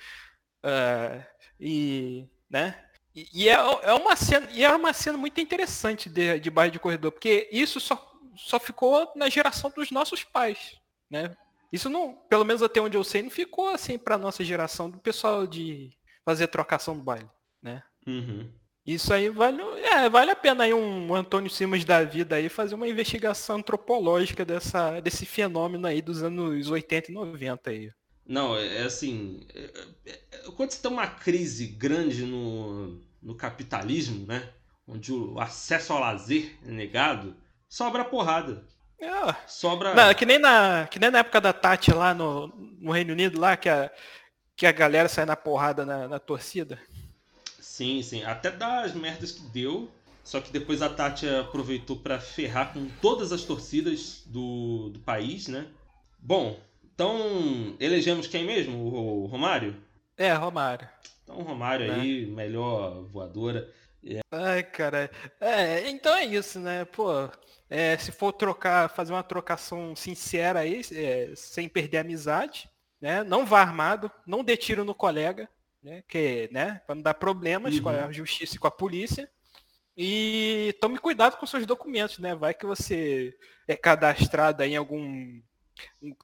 Uh, 0.62 1.24
e, 1.58 2.28
né? 2.48 2.84
E, 3.14 3.28
e, 3.32 3.48
é, 3.48 3.54
é 3.54 3.92
uma 3.92 4.14
cena, 4.16 4.48
e 4.52 4.64
era 4.64 4.76
uma 4.76 4.92
cena 4.92 5.18
muito 5.18 5.40
interessante 5.40 6.08
de, 6.08 6.38
de 6.38 6.50
bairro 6.50 6.72
de 6.72 6.78
corredor, 6.78 7.12
porque 7.12 7.48
isso 7.50 7.80
só, 7.80 8.12
só 8.36 8.58
ficou 8.60 9.10
na 9.16 9.28
geração 9.28 9.70
dos 9.70 9.90
nossos 9.90 10.22
pais, 10.22 10.76
né? 11.10 11.34
Isso 11.72 11.88
não, 11.88 12.14
pelo 12.28 12.44
menos 12.44 12.62
até 12.62 12.80
onde 12.80 12.96
eu 12.96 13.04
sei, 13.04 13.22
não 13.22 13.30
ficou 13.30 13.68
assim 13.68 13.98
para 13.98 14.18
nossa 14.18 14.42
geração 14.42 14.90
do 14.90 14.98
pessoal 14.98 15.46
de 15.46 15.90
fazer 16.24 16.48
trocação 16.48 16.96
do 16.96 17.02
baile, 17.02 17.28
né? 17.62 17.82
Uhum. 18.06 18.52
Isso 18.86 19.12
aí 19.12 19.28
vale, 19.28 19.62
é, 19.84 20.08
vale 20.08 20.30
a 20.30 20.36
pena 20.36 20.64
aí 20.64 20.74
um 20.74 21.14
Antônio 21.14 21.50
Simas 21.50 21.84
da 21.84 22.02
vida 22.02 22.36
aí 22.36 22.48
fazer 22.48 22.74
uma 22.74 22.88
investigação 22.88 23.56
antropológica 23.56 24.44
dessa, 24.44 25.00
desse 25.00 25.26
fenômeno 25.26 25.86
aí 25.86 26.00
dos 26.00 26.22
anos 26.22 26.68
80 26.68 27.10
e 27.10 27.14
90 27.14 27.70
aí. 27.70 27.90
Não, 28.30 28.56
é, 28.56 28.76
é 28.76 28.82
assim, 28.84 29.40
é, 29.52 29.70
é, 30.06 30.18
quando 30.56 30.70
você 30.70 30.80
tem 30.80 30.88
uma 30.88 31.08
crise 31.08 31.66
grande 31.66 32.24
no, 32.24 33.00
no 33.20 33.34
capitalismo, 33.34 34.24
né, 34.24 34.48
onde 34.86 35.12
o 35.12 35.40
acesso 35.40 35.92
ao 35.92 35.98
lazer 35.98 36.56
é 36.64 36.70
negado, 36.70 37.34
sobra 37.68 38.04
porrada. 38.04 38.64
É. 39.00 39.34
Sobra. 39.48 39.94
Não, 39.96 40.14
que 40.14 40.24
nem 40.24 40.38
na 40.38 40.86
que 40.88 41.00
nem 41.00 41.10
na 41.10 41.18
época 41.18 41.40
da 41.40 41.52
Tati 41.52 41.92
lá 41.92 42.14
no, 42.14 42.46
no 42.78 42.92
Reino 42.92 43.12
Unido 43.12 43.40
lá 43.40 43.56
que 43.56 43.68
a 43.68 43.90
que 44.54 44.64
a 44.64 44.72
galera 44.72 45.08
sai 45.08 45.24
na 45.24 45.34
porrada 45.34 45.84
na, 45.84 46.06
na 46.06 46.18
torcida. 46.20 46.78
Sim, 47.58 48.00
sim. 48.00 48.22
Até 48.22 48.52
das 48.52 48.94
merdas 48.94 49.32
que 49.32 49.42
deu. 49.48 49.90
Só 50.22 50.40
que 50.40 50.52
depois 50.52 50.82
a 50.82 50.88
Tati 50.88 51.26
aproveitou 51.26 51.96
para 51.96 52.20
ferrar 52.20 52.72
com 52.74 52.86
todas 53.00 53.32
as 53.32 53.42
torcidas 53.42 54.22
do, 54.26 54.90
do 54.90 55.00
país, 55.00 55.48
né? 55.48 55.66
Bom, 56.18 56.60
então 57.00 57.76
elegemos 57.80 58.26
quem 58.26 58.44
mesmo? 58.44 58.76
O 58.78 59.24
Romário? 59.24 59.74
É, 60.18 60.34
Romário. 60.34 60.86
Então, 61.22 61.40
Romário 61.40 61.88
Né? 61.88 61.94
aí, 61.94 62.26
melhor 62.26 63.04
voadora. 63.04 63.72
Ai, 64.30 64.62
cara. 64.62 65.10
É, 65.40 65.88
então 65.88 66.14
é 66.14 66.26
isso, 66.26 66.60
né? 66.60 66.84
Pô, 66.84 67.10
é, 67.70 67.96
se 67.96 68.12
for 68.12 68.32
trocar, 68.32 68.90
fazer 68.90 69.14
uma 69.14 69.22
trocação 69.22 69.96
sincera 69.96 70.60
aí, 70.60 70.82
é, 70.92 71.32
sem 71.34 71.70
perder 71.70 71.98
a 71.98 72.00
amizade, 72.02 72.68
né? 73.00 73.24
Não 73.24 73.46
vá 73.46 73.62
armado, 73.62 74.10
não 74.26 74.44
dê 74.44 74.54
tiro 74.54 74.84
no 74.84 74.94
colega, 74.94 75.48
né? 75.82 76.02
Que, 76.06 76.50
né? 76.52 76.82
Pra 76.84 76.94
não 76.94 77.02
dar 77.02 77.14
problemas 77.14 77.80
com 77.80 77.88
a 77.88 78.12
justiça 78.12 78.56
e 78.56 78.58
com 78.58 78.66
a 78.66 78.70
polícia. 78.70 79.26
E 79.96 80.76
tome 80.82 80.98
cuidado 80.98 81.38
com 81.38 81.46
seus 81.46 81.64
documentos, 81.64 82.18
né? 82.18 82.34
Vai 82.34 82.52
que 82.52 82.66
você 82.66 83.34
é 83.66 83.74
cadastrado 83.74 84.62
aí 84.62 84.72
em 84.72 84.76
algum. 84.76 85.40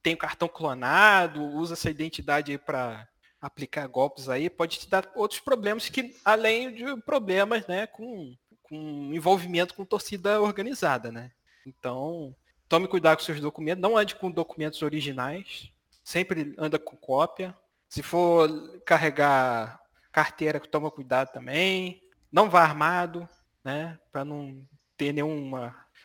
Tem 0.02 0.14
o 0.14 0.18
cartão 0.18 0.48
clonado, 0.48 1.42
usa 1.42 1.74
essa 1.74 1.90
identidade 1.90 2.56
para 2.58 3.08
aplicar 3.40 3.86
golpes 3.86 4.28
aí, 4.28 4.48
pode 4.50 4.78
te 4.78 4.88
dar 4.88 5.10
outros 5.14 5.40
problemas 5.40 5.88
que, 5.88 6.16
além 6.24 6.72
de 6.72 6.96
problemas, 7.02 7.66
né, 7.66 7.86
com, 7.86 8.34
com 8.62 9.10
envolvimento 9.14 9.74
com 9.74 9.84
torcida 9.84 10.40
organizada, 10.40 11.12
né? 11.12 11.30
Então, 11.66 12.34
tome 12.68 12.88
cuidado 12.88 13.18
com 13.18 13.24
seus 13.24 13.40
documentos, 13.40 13.82
não 13.82 13.96
ande 13.96 14.14
com 14.14 14.30
documentos 14.30 14.82
originais, 14.82 15.70
sempre 16.02 16.54
anda 16.58 16.78
com 16.78 16.96
cópia. 16.96 17.56
Se 17.88 18.02
for 18.02 18.80
carregar 18.84 19.80
carteira, 20.10 20.58
toma 20.60 20.90
cuidado 20.90 21.32
também. 21.32 22.02
Não 22.32 22.50
vá 22.50 22.62
armado, 22.62 23.28
né, 23.62 23.98
para 24.10 24.24
não 24.24 24.66
ter 24.96 25.12
nenhum 25.12 25.52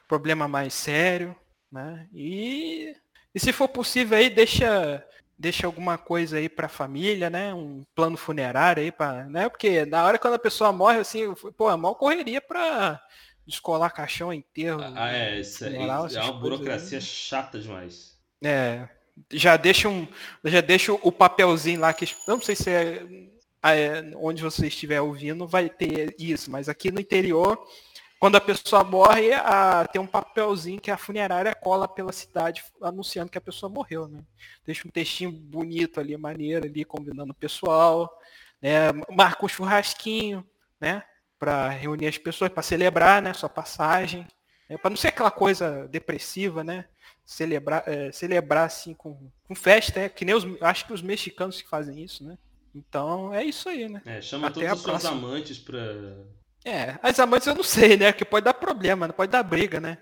problema 0.07 0.47
mais 0.47 0.73
sério, 0.73 1.35
né? 1.71 2.07
E, 2.13 2.95
e 3.33 3.39
se 3.39 3.51
for 3.53 3.67
possível 3.67 4.17
aí, 4.17 4.29
deixa 4.29 5.03
deixa 5.37 5.65
alguma 5.65 5.97
coisa 5.97 6.37
aí 6.37 6.47
para 6.47 6.67
a 6.67 6.69
família, 6.69 7.27
né? 7.27 7.51
Um 7.51 7.83
plano 7.95 8.15
funerário 8.15 8.83
aí 8.83 8.91
para, 8.91 9.25
né? 9.25 9.49
Porque 9.49 9.85
na 9.85 10.05
hora 10.05 10.19
quando 10.19 10.35
a 10.35 10.39
pessoa 10.39 10.71
morre 10.71 10.99
assim, 10.99 11.33
pô, 11.57 11.67
a 11.67 11.75
maior 11.75 11.95
correria 11.95 12.39
para 12.39 13.01
descolar 13.45 13.89
caixão 13.89 14.31
enterro. 14.31 14.81
Ah, 14.95 15.11
é, 15.11 15.39
isso 15.39 15.65
é, 15.65 15.71
funeral, 15.71 16.03
é 16.03 16.07
essas 16.07 16.23
uma 16.25 16.39
burocracia 16.39 16.99
aí. 16.99 17.03
chata 17.03 17.59
demais. 17.59 18.15
É, 18.43 18.87
já 19.31 19.57
deixa 19.57 19.89
um, 19.89 20.07
já 20.43 20.61
deixa 20.61 20.93
o 20.93 21.11
papelzinho 21.11 21.79
lá 21.79 21.91
que 21.91 22.07
não 22.27 22.39
sei 22.39 22.55
se 22.55 22.69
é, 22.69 23.03
é, 23.63 24.11
onde 24.15 24.43
você 24.43 24.67
estiver 24.67 25.01
ouvindo 25.01 25.47
vai 25.47 25.69
ter 25.69 26.15
isso, 26.19 26.51
mas 26.51 26.69
aqui 26.69 26.91
no 26.91 27.01
interior 27.01 27.59
quando 28.21 28.35
a 28.35 28.39
pessoa 28.39 28.83
morre, 28.83 29.33
a, 29.33 29.83
tem 29.87 29.99
um 29.99 30.05
papelzinho 30.05 30.79
que 30.79 30.91
a 30.91 30.97
funerária 30.97 31.55
cola 31.55 31.87
pela 31.87 32.11
cidade 32.11 32.63
anunciando 32.79 33.31
que 33.31 33.37
a 33.39 33.41
pessoa 33.41 33.67
morreu, 33.67 34.07
né? 34.07 34.23
Deixa 34.63 34.87
um 34.87 34.91
textinho 34.91 35.31
bonito 35.31 35.99
ali, 35.99 36.15
maneiro 36.15 36.67
ali, 36.67 36.85
convidando 36.85 37.31
o 37.31 37.35
pessoal, 37.35 38.15
né? 38.61 38.91
Marca 39.09 39.43
um 39.43 39.49
churrasquinho, 39.49 40.47
né? 40.79 41.01
Para 41.39 41.69
reunir 41.69 42.05
as 42.05 42.17
pessoas, 42.19 42.51
para 42.51 42.61
celebrar, 42.61 43.23
né? 43.23 43.33
Sua 43.33 43.49
passagem, 43.49 44.27
né? 44.69 44.77
para 44.77 44.91
não 44.91 44.97
ser 44.97 45.07
aquela 45.07 45.31
coisa 45.31 45.87
depressiva, 45.87 46.63
né? 46.63 46.85
Celebrar, 47.25 47.83
é, 47.87 48.11
celebrar 48.11 48.67
assim 48.67 48.93
com, 48.93 49.31
com 49.47 49.55
festa, 49.55 49.99
é 49.99 50.09
que 50.09 50.23
nem 50.23 50.35
os, 50.35 50.45
acho 50.61 50.85
que 50.85 50.93
os 50.93 51.01
mexicanos 51.01 51.59
que 51.59 51.67
fazem 51.67 52.03
isso, 52.03 52.23
né? 52.23 52.37
Então 52.75 53.33
é 53.33 53.43
isso 53.43 53.67
aí, 53.67 53.89
né? 53.89 53.99
É, 54.05 54.21
chama 54.21 54.49
Até 54.49 54.69
todos 54.69 54.85
os 54.85 55.01
seus 55.01 55.05
amantes 55.05 55.57
pra. 55.57 55.81
É, 56.63 56.97
as 57.01 57.19
amantes 57.19 57.47
eu 57.47 57.55
não 57.55 57.63
sei, 57.63 57.97
né? 57.97 58.13
Que 58.13 58.23
pode 58.23 58.45
dar 58.45 58.53
problema, 58.53 59.07
né? 59.07 59.13
pode 59.13 59.31
dar 59.31 59.43
briga, 59.43 59.79
né? 59.79 59.97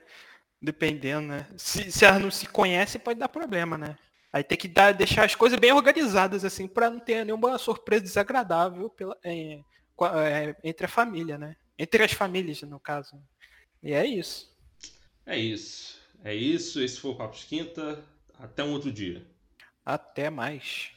Dependendo, 0.62 1.28
né? 1.28 1.48
Se, 1.56 1.92
se 1.92 2.04
elas 2.04 2.22
não 2.22 2.30
se 2.32 2.46
conhecem, 2.48 3.00
pode 3.00 3.20
dar 3.20 3.30
problema, 3.30 3.78
né? 3.78 3.96
Aí 4.32 4.44
tem 4.44 4.58
que 4.58 4.68
dar, 4.68 4.94
deixar 4.94 5.26
as 5.26 5.34
coisas 5.34 5.58
bem 5.58 5.72
organizadas, 5.72 6.44
assim, 6.46 6.68
para 6.68 6.90
não 6.90 7.00
ter 7.00 7.26
nenhuma 7.26 7.58
surpresa 7.58 8.04
desagradável 8.04 8.90
pela, 8.90 9.18
é, 9.24 9.60
é, 10.16 10.56
entre 10.64 10.86
a 10.86 10.90
família, 10.90 11.38
né? 11.38 11.56
Entre 11.78 12.04
as 12.04 12.12
famílias, 12.12 12.62
no 12.64 12.80
caso. 12.80 13.16
E 13.82 13.94
é 13.94 14.06
isso. 14.06 14.54
É 15.26 15.38
isso. 15.38 15.98
É 16.24 16.36
isso. 16.36 16.82
Esse 16.82 17.00
foi 17.00 17.12
o 17.12 17.16
Papo 17.16 17.38
de 17.38 17.46
Quinta. 17.46 18.04
Até 18.38 18.64
um 18.64 18.74
outro 18.74 18.92
dia. 18.92 19.26
Até 19.86 20.30
mais. 20.30 20.92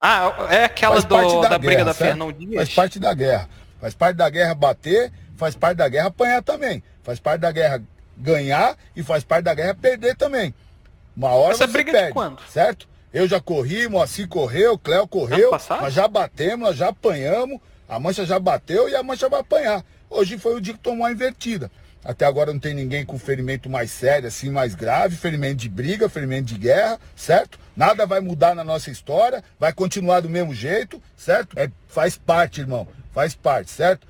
Ah, 0.00 0.48
é 0.50 0.64
aquela 0.64 1.00
do- 1.00 1.40
da 1.40 1.48
da, 1.48 1.58
briga 1.58 1.74
guerra, 1.74 1.84
da 1.86 1.94
certo? 1.94 2.10
Fernão 2.10 2.32
Dias? 2.32 2.54
Faz 2.54 2.74
parte 2.74 3.00
da 3.00 3.14
guerra. 3.14 3.48
Faz 3.80 3.94
parte 3.94 4.16
da 4.16 4.28
guerra 4.28 4.54
bater, 4.54 5.12
faz 5.36 5.54
parte 5.54 5.76
da 5.76 5.88
guerra 5.88 6.08
apanhar 6.08 6.42
também. 6.42 6.82
Faz 7.02 7.20
parte 7.20 7.40
da 7.40 7.52
guerra 7.52 7.82
ganhar 8.16 8.76
e 8.96 9.02
faz 9.02 9.22
parte 9.24 9.44
da 9.44 9.54
guerra 9.54 9.74
perder 9.74 10.16
também. 10.16 10.54
Uma 11.16 11.30
hora 11.30 11.52
Essa 11.54 11.66
você 11.66 11.72
briga 11.72 11.90
é 11.90 11.92
de 11.92 11.98
perde, 11.98 12.12
quando? 12.12 12.40
certo? 12.48 12.88
Eu 13.12 13.26
já 13.26 13.40
corri, 13.40 13.88
Moacir 13.88 14.28
correu, 14.28 14.78
Cléo 14.78 15.08
correu, 15.08 15.50
nós 15.80 15.94
já 15.94 16.06
batemos, 16.06 16.68
nós 16.68 16.76
já 16.76 16.88
apanhamos, 16.88 17.58
a 17.88 17.98
mancha 17.98 18.24
já 18.26 18.38
bateu 18.38 18.88
e 18.88 18.94
a 18.94 19.02
mancha 19.02 19.28
vai 19.28 19.40
apanhar. 19.40 19.84
Hoje 20.10 20.38
foi 20.38 20.54
o 20.54 20.60
dia 20.60 20.74
que 20.74 20.80
tomou 20.80 21.06
a 21.06 21.12
invertida. 21.12 21.70
Até 22.04 22.24
agora 22.24 22.52
não 22.52 22.60
tem 22.60 22.74
ninguém 22.74 23.04
com 23.04 23.18
ferimento 23.18 23.68
mais 23.68 23.90
sério, 23.90 24.28
assim, 24.28 24.50
mais 24.50 24.74
grave, 24.74 25.16
ferimento 25.16 25.56
de 25.56 25.68
briga, 25.68 26.08
ferimento 26.08 26.46
de 26.46 26.56
guerra, 26.56 26.98
certo? 27.16 27.58
Nada 27.76 28.06
vai 28.06 28.20
mudar 28.20 28.54
na 28.54 28.62
nossa 28.62 28.90
história, 28.90 29.42
vai 29.58 29.72
continuar 29.72 30.20
do 30.20 30.28
mesmo 30.28 30.54
jeito, 30.54 31.02
certo? 31.16 31.58
É, 31.58 31.68
faz 31.88 32.16
parte, 32.16 32.60
irmão, 32.60 32.86
faz 33.12 33.34
parte, 33.34 33.70
certo? 33.70 34.06